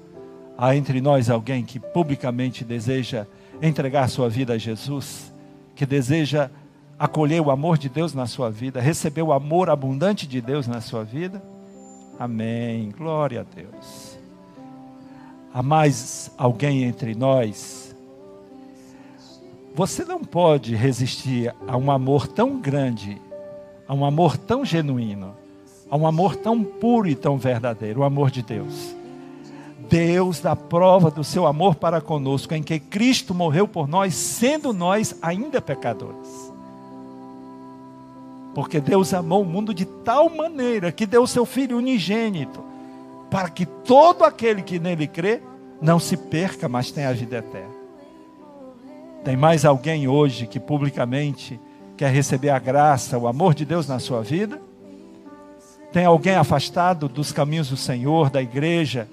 Há 0.56 0.76
entre 0.76 1.00
nós 1.00 1.28
alguém 1.28 1.64
que 1.64 1.80
publicamente 1.80 2.64
deseja 2.64 3.26
entregar 3.60 4.08
sua 4.08 4.28
vida 4.28 4.54
a 4.54 4.58
Jesus, 4.58 5.32
que 5.74 5.84
deseja 5.84 6.50
acolher 6.98 7.40
o 7.40 7.50
amor 7.50 7.76
de 7.76 7.88
Deus 7.88 8.14
na 8.14 8.26
sua 8.26 8.50
vida, 8.50 8.80
receber 8.80 9.22
o 9.22 9.32
amor 9.32 9.68
abundante 9.68 10.26
de 10.26 10.40
Deus 10.40 10.66
na 10.66 10.80
sua 10.80 11.02
vida? 11.02 11.42
Amém. 12.18 12.92
Glória 12.96 13.40
a 13.40 13.44
Deus. 13.54 14.18
Há 15.52 15.62
mais 15.62 16.30
alguém 16.38 16.84
entre 16.84 17.14
nós? 17.14 17.83
Você 19.74 20.04
não 20.04 20.22
pode 20.22 20.76
resistir 20.76 21.52
a 21.66 21.76
um 21.76 21.90
amor 21.90 22.28
tão 22.28 22.60
grande, 22.60 23.20
a 23.88 23.92
um 23.92 24.04
amor 24.04 24.36
tão 24.36 24.64
genuíno, 24.64 25.34
a 25.90 25.96
um 25.96 26.06
amor 26.06 26.36
tão 26.36 26.62
puro 26.62 27.08
e 27.08 27.16
tão 27.16 27.36
verdadeiro, 27.36 28.00
o 28.00 28.04
amor 28.04 28.30
de 28.30 28.40
Deus. 28.40 28.94
Deus 29.88 30.38
dá 30.38 30.54
prova 30.54 31.10
do 31.10 31.24
seu 31.24 31.44
amor 31.44 31.74
para 31.74 32.00
conosco, 32.00 32.54
em 32.54 32.62
que 32.62 32.78
Cristo 32.78 33.34
morreu 33.34 33.66
por 33.66 33.88
nós, 33.88 34.14
sendo 34.14 34.72
nós 34.72 35.18
ainda 35.20 35.60
pecadores. 35.60 36.52
Porque 38.54 38.80
Deus 38.80 39.12
amou 39.12 39.42
o 39.42 39.46
mundo 39.46 39.74
de 39.74 39.84
tal 39.84 40.30
maneira 40.30 40.92
que 40.92 41.04
deu 41.04 41.26
seu 41.26 41.44
Filho 41.44 41.78
unigênito, 41.78 42.62
para 43.28 43.50
que 43.50 43.66
todo 43.66 44.22
aquele 44.22 44.62
que 44.62 44.78
nele 44.78 45.08
crê 45.08 45.42
não 45.82 45.98
se 45.98 46.16
perca, 46.16 46.68
mas 46.68 46.92
tenha 46.92 47.08
a 47.08 47.12
vida 47.12 47.38
eterna. 47.38 47.73
Tem 49.24 49.38
mais 49.38 49.64
alguém 49.64 50.06
hoje 50.06 50.46
que 50.46 50.60
publicamente 50.60 51.58
quer 51.96 52.12
receber 52.12 52.50
a 52.50 52.58
graça, 52.58 53.16
o 53.16 53.26
amor 53.26 53.54
de 53.54 53.64
Deus 53.64 53.88
na 53.88 53.98
sua 53.98 54.22
vida? 54.22 54.60
Tem 55.90 56.04
alguém 56.04 56.34
afastado 56.34 57.08
dos 57.08 57.32
caminhos 57.32 57.70
do 57.70 57.76
Senhor, 57.76 58.28
da 58.28 58.42
igreja, 58.42 59.08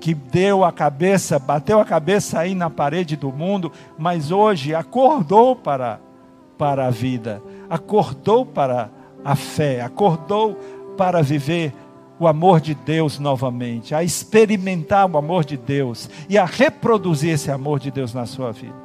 que 0.00 0.14
deu 0.14 0.64
a 0.64 0.72
cabeça, 0.72 1.38
bateu 1.38 1.78
a 1.78 1.84
cabeça 1.84 2.38
aí 2.38 2.54
na 2.54 2.70
parede 2.70 3.16
do 3.16 3.30
mundo, 3.30 3.70
mas 3.98 4.30
hoje 4.30 4.74
acordou 4.74 5.54
para, 5.54 6.00
para 6.56 6.86
a 6.86 6.90
vida, 6.90 7.42
acordou 7.68 8.46
para 8.46 8.90
a 9.22 9.36
fé, 9.36 9.82
acordou 9.82 10.54
para 10.96 11.20
viver 11.22 11.74
o 12.18 12.26
amor 12.26 12.60
de 12.60 12.74
Deus 12.74 13.18
novamente, 13.18 13.94
a 13.94 14.02
experimentar 14.02 15.10
o 15.10 15.18
amor 15.18 15.44
de 15.44 15.58
Deus 15.58 16.08
e 16.30 16.38
a 16.38 16.46
reproduzir 16.46 17.34
esse 17.34 17.50
amor 17.50 17.78
de 17.78 17.90
Deus 17.90 18.14
na 18.14 18.24
sua 18.24 18.50
vida. 18.50 18.83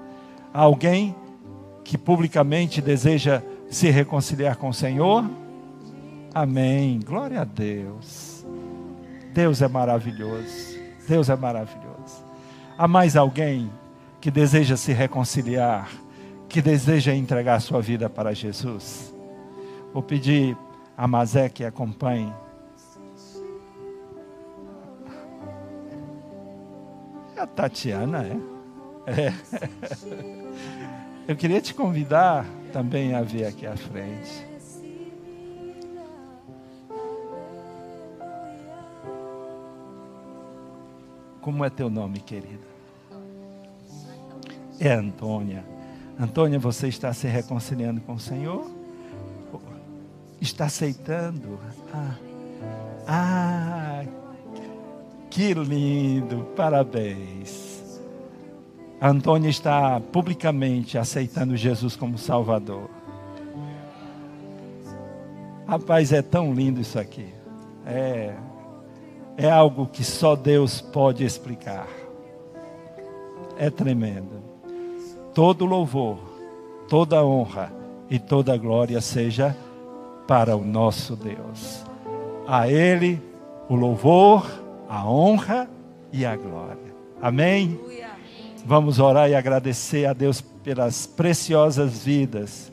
Há 0.53 0.61
alguém 0.61 1.15
que 1.83 1.97
publicamente 1.97 2.81
deseja 2.81 3.41
se 3.69 3.89
reconciliar 3.89 4.55
com 4.55 4.69
o 4.69 4.73
Senhor? 4.73 5.29
Amém. 6.33 6.99
Glória 7.05 7.41
a 7.41 7.45
Deus. 7.45 8.45
Deus 9.33 9.61
é 9.61 9.67
maravilhoso. 9.67 10.77
Deus 11.07 11.29
é 11.29 11.35
maravilhoso. 11.35 12.23
Há 12.77 12.87
mais 12.87 13.15
alguém 13.15 13.69
que 14.21 14.29
deseja 14.29 14.77
se 14.77 14.93
reconciliar? 14.93 15.89
que 16.49 16.61
deseja 16.63 17.13
entregar 17.13 17.61
sua 17.61 17.79
vida 17.79 18.09
para 18.09 18.33
Jesus. 18.33 19.13
Vou 19.93 20.01
pedir 20.01 20.57
a 20.97 21.07
Mazé 21.07 21.47
que 21.47 21.63
acompanhe. 21.63 22.33
É 27.37 27.41
a 27.41 27.47
Tatiana, 27.47 28.25
é? 28.25 28.35
Eu 31.27 31.35
queria 31.35 31.61
te 31.61 31.73
convidar 31.73 32.45
também 32.73 33.13
a 33.13 33.21
vir 33.21 33.45
aqui 33.45 33.65
à 33.65 33.75
frente. 33.75 34.47
Como 41.41 41.63
é 41.63 41.69
teu 41.69 41.89
nome, 41.89 42.19
querida? 42.19 42.67
É 44.79 44.93
Antônia. 44.93 45.63
Antônia, 46.19 46.59
você 46.59 46.87
está 46.87 47.13
se 47.13 47.27
reconciliando 47.27 48.01
com 48.01 48.13
o 48.13 48.19
Senhor? 48.19 48.69
Está 50.41 50.65
aceitando? 50.65 51.59
Ah, 51.93 52.15
ah 53.07 54.03
que 55.29 55.53
lindo, 55.53 56.45
parabéns. 56.55 57.58
A 59.01 59.09
Antônia 59.09 59.49
está 59.49 59.99
publicamente 59.99 60.97
aceitando 60.97 61.55
Jesus 61.55 61.95
como 61.95 62.17
Salvador. 62.17 62.89
Rapaz, 65.67 66.11
é 66.11 66.21
tão 66.21 66.53
lindo 66.53 66.81
isso 66.81 66.99
aqui. 66.99 67.27
É, 67.85 68.33
é 69.37 69.49
algo 69.49 69.85
que 69.87 70.03
só 70.03 70.35
Deus 70.35 70.81
pode 70.81 71.23
explicar. 71.23 71.87
É 73.57 73.69
tremendo 73.69 74.49
todo 75.33 75.65
louvor, 75.65 76.19
toda 76.89 77.23
honra 77.23 77.71
e 78.09 78.19
toda 78.19 78.57
glória 78.57 78.99
seja 78.99 79.55
para 80.27 80.55
o 80.55 80.65
nosso 80.65 81.15
Deus. 81.15 81.85
A 82.45 82.67
Ele 82.67 83.21
o 83.69 83.75
louvor, 83.75 84.45
a 84.89 85.09
honra 85.09 85.69
e 86.11 86.25
a 86.25 86.35
glória. 86.35 86.93
Amém? 87.21 87.79
Vamos 88.69 88.99
orar 88.99 89.27
e 89.27 89.33
agradecer 89.33 90.05
a 90.05 90.13
Deus 90.13 90.41
pelas 90.41 91.07
preciosas 91.07 92.03
vidas. 92.03 92.71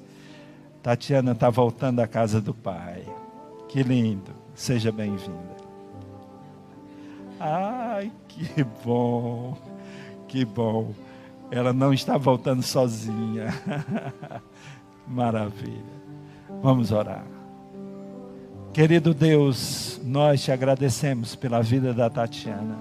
Tatiana 0.83 1.33
está 1.33 1.49
voltando 1.49 2.01
à 2.01 2.07
casa 2.07 2.39
do 2.39 2.53
Pai. 2.53 3.03
Que 3.67 3.83
lindo. 3.83 4.31
Seja 4.55 4.93
bem-vinda. 4.93 5.57
Ai, 7.41 8.13
que 8.29 8.63
bom. 8.85 9.57
Que 10.29 10.45
bom. 10.45 10.93
Ela 11.51 11.73
não 11.73 11.95
está 11.95 12.19
voltando 12.19 12.63
sozinha. 12.63 13.47
Maravilha. 15.09 15.97
Vamos 16.63 16.93
orar. 16.93 17.25
Querido 18.75 19.15
Deus, 19.15 19.99
nós 20.05 20.45
te 20.45 20.53
agradecemos 20.53 21.35
pela 21.35 21.63
vida 21.63 21.95
da 21.95 22.11
Tatiana. 22.11 22.77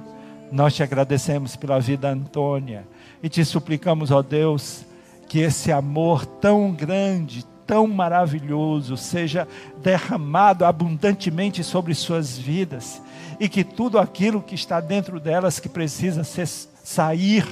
Nós 0.52 0.76
te 0.76 0.84
agradecemos 0.84 1.56
pela 1.56 1.80
vida 1.80 2.10
da 2.10 2.10
Antônia. 2.10 2.86
E 3.26 3.30
te 3.30 3.44
suplicamos, 3.44 4.12
ó 4.12 4.22
Deus, 4.22 4.86
que 5.28 5.40
esse 5.40 5.72
amor 5.72 6.28
tão 6.28 6.72
grande, 6.72 7.44
tão 7.66 7.88
maravilhoso, 7.88 8.96
seja 8.96 9.48
derramado 9.82 10.64
abundantemente 10.64 11.64
sobre 11.64 11.96
suas 11.96 12.38
vidas. 12.38 13.02
E 13.40 13.50
que 13.50 13.64
tudo 13.64 13.98
aquilo 13.98 14.44
que 14.44 14.54
está 14.54 14.80
dentro 14.80 15.20
delas 15.20 15.60
que 15.60 15.68
precisa 15.68 16.24
ser, 16.24 16.48
sair 16.84 17.44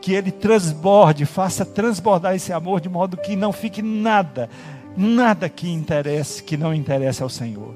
que 0.00 0.12
ele 0.12 0.30
transborde, 0.30 1.26
faça 1.26 1.64
transbordar 1.64 2.36
esse 2.36 2.52
amor 2.52 2.80
de 2.80 2.88
modo 2.88 3.16
que 3.16 3.34
não 3.34 3.52
fique 3.52 3.82
nada, 3.82 4.48
nada 4.96 5.48
que 5.48 5.68
interesse, 5.68 6.44
que 6.44 6.56
não 6.56 6.72
interesse 6.72 7.24
ao 7.24 7.28
Senhor. 7.28 7.74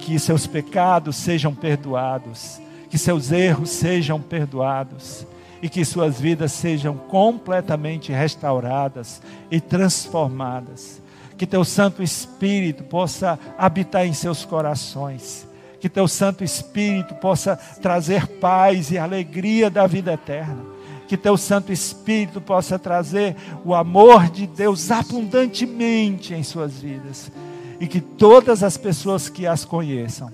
Que 0.00 0.18
seus 0.18 0.44
pecados 0.44 1.14
sejam 1.14 1.54
perdoados, 1.54 2.60
que 2.90 2.98
seus 2.98 3.30
erros 3.30 3.70
sejam 3.70 4.20
perdoados 4.20 5.24
e 5.62 5.68
que 5.68 5.84
suas 5.84 6.20
vidas 6.20 6.52
sejam 6.52 6.96
completamente 6.96 8.12
restauradas 8.12 9.20
e 9.50 9.60
transformadas. 9.60 11.02
Que 11.36 11.46
teu 11.46 11.64
Santo 11.64 12.02
Espírito 12.02 12.84
possa 12.84 13.38
habitar 13.56 14.06
em 14.06 14.12
seus 14.12 14.44
corações. 14.44 15.46
Que 15.80 15.88
teu 15.88 16.08
Santo 16.08 16.42
Espírito 16.42 17.14
possa 17.14 17.56
trazer 17.80 18.26
paz 18.26 18.90
e 18.90 18.98
alegria 18.98 19.70
da 19.70 19.86
vida 19.86 20.12
eterna 20.12 20.78
que 21.08 21.16
teu 21.16 21.38
Santo 21.38 21.72
Espírito 21.72 22.38
possa 22.38 22.78
trazer 22.78 23.34
o 23.64 23.74
amor 23.74 24.28
de 24.28 24.46
Deus 24.46 24.90
abundantemente 24.90 26.34
em 26.34 26.42
suas 26.42 26.80
vidas 26.80 27.32
e 27.80 27.86
que 27.86 28.00
todas 28.00 28.62
as 28.62 28.76
pessoas 28.76 29.28
que 29.28 29.46
as 29.46 29.64
conheçam 29.64 30.30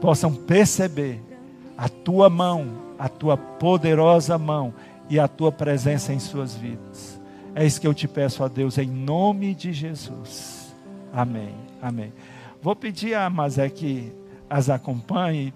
possam 0.00 0.32
perceber 0.32 1.20
a 1.76 1.88
tua 1.88 2.30
mão, 2.30 2.81
a 3.02 3.08
tua 3.08 3.36
poderosa 3.36 4.38
mão 4.38 4.72
e 5.10 5.18
a 5.18 5.26
tua 5.26 5.50
presença 5.50 6.12
em 6.12 6.20
suas 6.20 6.54
vidas. 6.54 7.20
É 7.52 7.66
isso 7.66 7.80
que 7.80 7.86
eu 7.88 7.92
te 7.92 8.06
peço 8.06 8.44
a 8.44 8.48
Deus 8.48 8.78
em 8.78 8.86
nome 8.86 9.56
de 9.56 9.72
Jesus. 9.72 10.72
Amém. 11.12 11.52
Amém. 11.82 12.12
Vou 12.62 12.76
pedir 12.76 13.14
a 13.16 13.28
Mazé 13.28 13.68
que 13.68 14.12
as 14.48 14.70
acompanhe, 14.70 15.52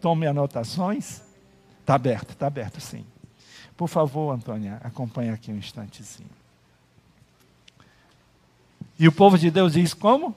tome 0.00 0.26
anotações. 0.26 1.20
Está 1.80 1.94
aberto, 1.94 2.30
está 2.30 2.46
aberto 2.46 2.80
sim. 2.80 3.04
Por 3.76 3.86
favor, 3.86 4.34
Antônia, 4.34 4.80
acompanhe 4.82 5.28
aqui 5.28 5.52
um 5.52 5.56
instantezinho. 5.56 6.30
E 8.98 9.06
o 9.06 9.12
povo 9.12 9.36
de 9.36 9.50
Deus 9.50 9.74
diz 9.74 9.92
como? 9.92 10.34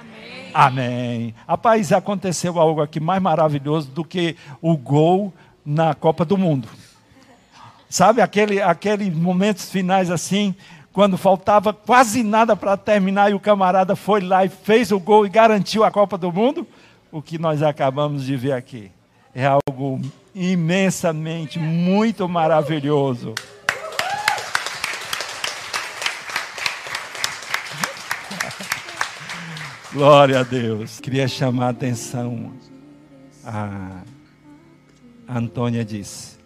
Amém. 0.00 0.50
Amém. 0.54 1.34
Rapaz, 1.46 1.92
aconteceu 1.92 2.58
algo 2.58 2.80
aqui 2.80 2.98
mais 2.98 3.20
maravilhoso 3.20 3.90
do 3.90 4.02
que 4.02 4.34
o 4.62 4.78
gol 4.78 5.30
na 5.64 5.94
Copa 5.94 6.24
do 6.24 6.36
Mundo. 6.36 6.68
Sabe 7.88 8.22
aquele, 8.22 8.62
aquele 8.62 9.10
momentos 9.10 9.70
finais 9.70 10.10
assim, 10.10 10.54
quando 10.92 11.16
faltava 11.16 11.72
quase 11.72 12.22
nada 12.22 12.54
para 12.54 12.76
terminar 12.76 13.30
e 13.30 13.34
o 13.34 13.40
camarada 13.40 13.96
foi 13.96 14.20
lá 14.20 14.44
e 14.44 14.48
fez 14.48 14.92
o 14.92 15.00
gol 15.00 15.26
e 15.26 15.28
garantiu 15.28 15.84
a 15.84 15.90
Copa 15.90 16.16
do 16.16 16.32
Mundo? 16.32 16.66
O 17.10 17.20
que 17.20 17.38
nós 17.38 17.62
acabamos 17.62 18.24
de 18.24 18.36
ver 18.36 18.52
aqui 18.52 18.90
é 19.34 19.46
algo 19.46 20.00
imensamente 20.34 21.58
muito 21.58 22.28
maravilhoso. 22.28 23.34
Glória 29.92 30.38
a 30.38 30.42
Deus. 30.44 31.00
Queria 31.00 31.26
chamar 31.26 31.66
a 31.66 31.70
atenção. 31.70 32.52
A, 33.44 34.02
Antônia 35.38 35.84
disse: 35.84 36.38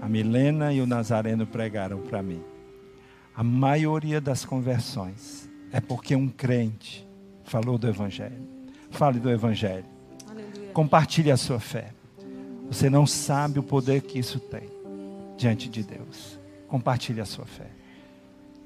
a 0.00 0.08
Milena 0.08 0.72
e 0.72 0.80
o 0.80 0.86
Nazareno 0.86 1.46
pregaram 1.46 2.00
para 2.00 2.22
mim. 2.22 2.42
A 3.34 3.44
maioria 3.44 4.20
das 4.20 4.44
conversões 4.44 5.48
é 5.72 5.80
porque 5.80 6.16
um 6.16 6.28
crente 6.28 7.06
falou 7.44 7.78
do 7.78 7.88
Evangelho. 7.88 8.46
Fale 8.90 9.20
do 9.20 9.30
Evangelho. 9.30 9.86
Aleluia. 10.28 10.72
Compartilhe 10.72 11.30
a 11.30 11.36
sua 11.36 11.60
fé. 11.60 11.92
Você 12.66 12.90
não 12.90 13.06
sabe 13.06 13.58
o 13.58 13.62
poder 13.62 14.02
que 14.02 14.18
isso 14.18 14.40
tem 14.40 14.68
diante 15.36 15.68
de 15.68 15.82
Deus. 15.82 16.38
Compartilhe 16.66 17.20
a 17.20 17.24
sua 17.24 17.46
fé. 17.46 17.70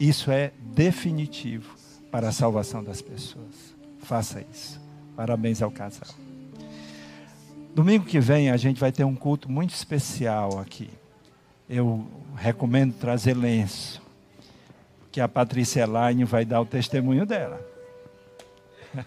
Isso 0.00 0.30
é 0.30 0.52
definitivo 0.74 1.74
para 2.11 2.28
a 2.28 2.32
salvação 2.32 2.82
das 2.82 3.02
pessoas. 3.02 3.74
Faça 3.98 4.44
isso. 4.50 4.80
Parabéns 5.14 5.61
ao 5.61 5.70
casal. 5.70 6.26
Domingo 7.77 8.07
que 8.07 8.18
vem 8.18 8.49
a 8.49 8.57
gente 8.57 8.81
vai 8.81 8.91
ter 8.91 9.05
um 9.05 9.14
culto 9.14 9.53
muito 9.53 9.74
especial 9.74 10.59
aqui. 10.59 10.89
Eu 11.68 12.07
recomendo 12.35 12.95
trazer 12.95 13.35
lenço, 13.35 14.01
que 15.12 15.20
a 15.20 15.29
Patrícia 15.29 15.83
Elaine 15.83 16.24
vai 16.24 16.47
dar 16.47 16.62
o 16.62 16.64
testemunho 16.64 17.27
dela. 17.27 17.61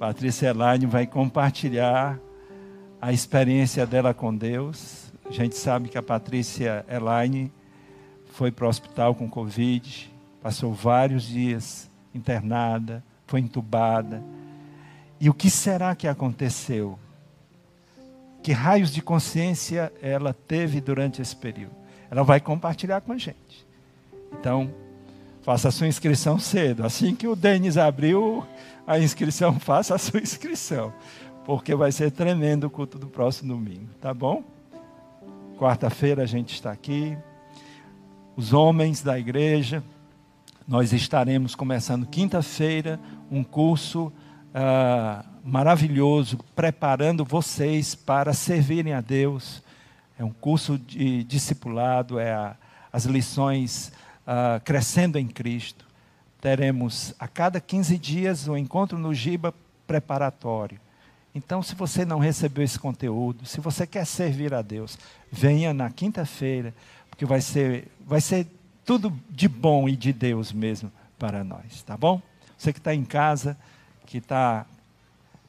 Patrícia 0.00 0.46
Elaine 0.46 0.86
vai 0.86 1.06
compartilhar 1.06 2.18
a 2.98 3.12
experiência 3.12 3.84
dela 3.84 4.14
com 4.14 4.34
Deus. 4.34 5.12
A 5.26 5.32
gente 5.32 5.54
sabe 5.54 5.90
que 5.90 5.98
a 5.98 6.02
Patrícia 6.02 6.82
Elaine 6.88 7.52
foi 8.32 8.50
para 8.50 8.64
o 8.64 8.70
hospital 8.70 9.14
com 9.14 9.28
Covid, 9.28 10.10
passou 10.40 10.72
vários 10.72 11.24
dias 11.24 11.90
internada, 12.14 13.04
foi 13.26 13.40
entubada. 13.40 14.22
E 15.20 15.28
o 15.28 15.34
que 15.34 15.50
será 15.50 15.94
que 15.94 16.08
aconteceu? 16.08 16.98
Que 18.42 18.52
raios 18.52 18.90
de 18.90 19.00
consciência 19.00 19.92
ela 20.02 20.34
teve 20.34 20.80
durante 20.80 21.22
esse 21.22 21.34
período? 21.34 21.76
Ela 22.10 22.24
vai 22.24 22.40
compartilhar 22.40 23.00
com 23.00 23.12
a 23.12 23.18
gente. 23.18 23.66
Então, 24.32 24.72
faça 25.42 25.68
a 25.68 25.70
sua 25.70 25.86
inscrição 25.86 26.38
cedo. 26.38 26.84
Assim 26.84 27.14
que 27.14 27.28
o 27.28 27.36
Denis 27.36 27.76
abriu 27.76 28.44
a 28.86 28.98
inscrição, 28.98 29.58
faça 29.60 29.94
a 29.94 29.98
sua 29.98 30.20
inscrição. 30.20 30.92
Porque 31.44 31.74
vai 31.74 31.92
ser 31.92 32.10
tremendo 32.10 32.64
o 32.64 32.70
culto 32.70 32.98
do 32.98 33.06
próximo 33.06 33.54
domingo, 33.54 33.88
tá 34.00 34.12
bom? 34.12 34.42
Quarta-feira 35.58 36.22
a 36.22 36.26
gente 36.26 36.54
está 36.54 36.72
aqui. 36.72 37.16
Os 38.36 38.52
homens 38.52 39.02
da 39.02 39.18
igreja, 39.18 39.82
nós 40.66 40.92
estaremos 40.92 41.54
começando 41.54 42.06
quinta-feira 42.06 42.98
um 43.30 43.42
curso 43.44 44.12
uh, 44.54 45.31
maravilhoso, 45.44 46.38
preparando 46.54 47.24
vocês 47.24 47.94
para 47.94 48.32
servirem 48.32 48.92
a 48.92 49.00
Deus. 49.00 49.62
É 50.18 50.24
um 50.24 50.30
curso 50.30 50.78
de 50.78 51.24
discipulado, 51.24 52.18
é 52.18 52.32
a, 52.32 52.56
as 52.92 53.04
lições 53.04 53.92
uh, 54.26 54.60
crescendo 54.64 55.18
em 55.18 55.26
Cristo. 55.26 55.84
Teremos 56.40 57.14
a 57.18 57.26
cada 57.26 57.60
15 57.60 57.98
dias 57.98 58.48
um 58.48 58.56
encontro 58.56 58.98
no 58.98 59.12
Giba 59.14 59.54
preparatório. 59.86 60.80
Então, 61.34 61.62
se 61.62 61.74
você 61.74 62.04
não 62.04 62.18
recebeu 62.18 62.62
esse 62.62 62.78
conteúdo, 62.78 63.46
se 63.46 63.60
você 63.60 63.86
quer 63.86 64.04
servir 64.04 64.52
a 64.52 64.60
Deus, 64.60 64.98
venha 65.30 65.72
na 65.72 65.90
quinta-feira, 65.90 66.74
porque 67.08 67.24
vai 67.24 67.40
ser, 67.40 67.88
vai 68.06 68.20
ser 68.20 68.46
tudo 68.84 69.12
de 69.30 69.48
bom 69.48 69.88
e 69.88 69.96
de 69.96 70.12
Deus 70.12 70.52
mesmo 70.52 70.92
para 71.18 71.42
nós, 71.42 71.82
tá 71.82 71.96
bom? 71.96 72.20
Você 72.58 72.72
que 72.72 72.78
está 72.78 72.94
em 72.94 73.04
casa, 73.04 73.56
que 74.04 74.18
está 74.18 74.66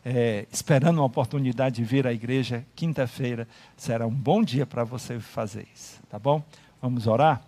é, 0.05 0.45
esperando 0.51 0.97
uma 0.97 1.05
oportunidade 1.05 1.77
de 1.77 1.83
vir 1.83 2.05
à 2.05 2.13
igreja, 2.13 2.65
quinta-feira 2.75 3.47
será 3.77 4.05
um 4.05 4.13
bom 4.13 4.43
dia 4.43 4.65
para 4.65 4.83
você 4.83 5.19
fazer 5.19 5.67
isso, 5.73 5.99
tá 6.09 6.19
bom? 6.19 6.43
Vamos 6.81 7.07
orar? 7.07 7.41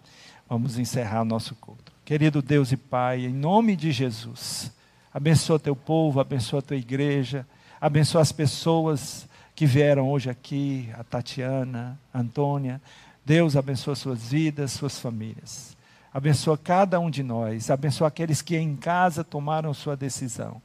Vamos 0.48 0.78
encerrar 0.78 1.22
o 1.22 1.26
nosso 1.26 1.56
culto. 1.56 1.92
Querido 2.06 2.42
Deus 2.42 2.72
e 2.72 2.78
Pai, 2.78 3.26
em 3.26 3.34
nome 3.34 3.76
de 3.76 3.92
Jesus, 3.92 4.72
abençoa 5.14 5.60
teu 5.60 5.76
povo, 5.76 6.20
abençoa 6.20 6.62
tua 6.62 6.78
igreja, 6.78 7.46
abençoa 7.82 8.22
as 8.22 8.32
pessoas 8.32 9.28
que 9.56 9.66
vieram 9.66 10.10
hoje 10.10 10.30
aqui, 10.30 10.90
a 10.98 11.04
Tatiana, 11.04 12.00
a 12.14 12.20
Antônia. 12.20 12.82
Deus 13.26 13.56
abençoa 13.56 13.96
suas 13.96 14.30
vidas, 14.30 14.74
suas 14.74 15.00
famílias. 15.00 15.76
Abençoa 16.14 16.58
cada 16.58 17.00
um 17.00 17.10
de 17.10 17.24
nós. 17.24 17.72
Abençoa 17.72 18.08
aqueles 18.08 18.42
que 18.42 18.56
em 18.56 18.76
casa 18.76 19.24
tomaram 19.24 19.74
sua 19.74 19.98
decisão. 19.98 20.62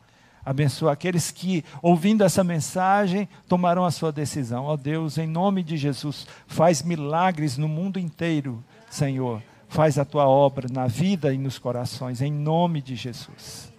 Abençoa 0.51 0.91
aqueles 0.91 1.31
que, 1.31 1.65
ouvindo 1.81 2.25
essa 2.25 2.43
mensagem, 2.43 3.29
tomaram 3.49 3.85
a 3.85 3.91
sua 3.93 4.11
decisão. 4.11 4.65
Ó 4.65 4.73
oh 4.73 4.77
Deus, 4.77 5.17
em 5.17 5.25
nome 5.25 5.63
de 5.63 5.77
Jesus, 5.77 6.27
faz 6.49 6.83
milagres 6.83 7.57
no 7.57 7.69
mundo 7.69 8.01
inteiro, 8.01 8.61
Senhor. 8.91 9.41
Faz 9.69 9.97
a 9.97 10.05
tua 10.05 10.27
obra 10.27 10.67
na 10.69 10.89
vida 10.89 11.33
e 11.33 11.39
nos 11.39 11.57
corações, 11.57 12.21
em 12.21 12.33
nome 12.33 12.83
de 12.83 12.97
Jesus. 12.97 13.73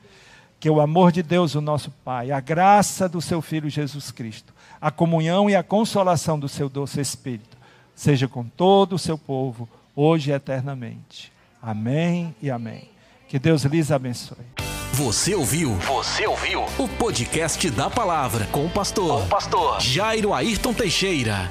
Que 0.62 0.70
o 0.70 0.80
amor 0.80 1.12
de 1.12 1.22
Deus, 1.22 1.56
o 1.56 1.62
nosso 1.62 1.92
Pai, 2.06 2.32
a 2.32 2.40
graça 2.40 3.10
do 3.10 3.22
seu 3.22 3.42
Filho 3.42 3.70
Jesus 3.70 4.10
Cristo, 4.10 4.54
a 4.80 4.90
comunhão 4.90 5.50
e 5.50 5.58
a 5.58 5.64
consolação 5.64 6.40
do 6.40 6.48
seu 6.48 6.70
doce 6.70 7.02
Espírito, 7.02 7.58
seja 7.94 8.30
com 8.30 8.46
todo 8.46 8.96
o 8.96 9.00
seu 9.00 9.18
povo, 9.18 9.68
hoje 9.94 10.32
e 10.32 10.34
eternamente. 10.34 11.34
Amém 11.62 12.34
e 12.42 12.50
amém. 12.50 12.88
Que 13.28 13.38
Deus 13.38 13.66
lhes 13.66 13.92
abençoe. 13.92 14.81
Você 14.94 15.34
ouviu? 15.34 15.76
Você 15.76 16.28
ouviu? 16.28 16.66
O 16.78 16.86
podcast 16.86 17.70
da 17.70 17.90
palavra 17.90 18.46
com 18.52 18.66
o 18.66 18.70
pastor, 18.70 19.22
com 19.22 19.26
o 19.26 19.30
pastor 19.30 19.80
Jairo 19.80 20.34
Ayrton 20.34 20.74
Teixeira. 20.74 21.50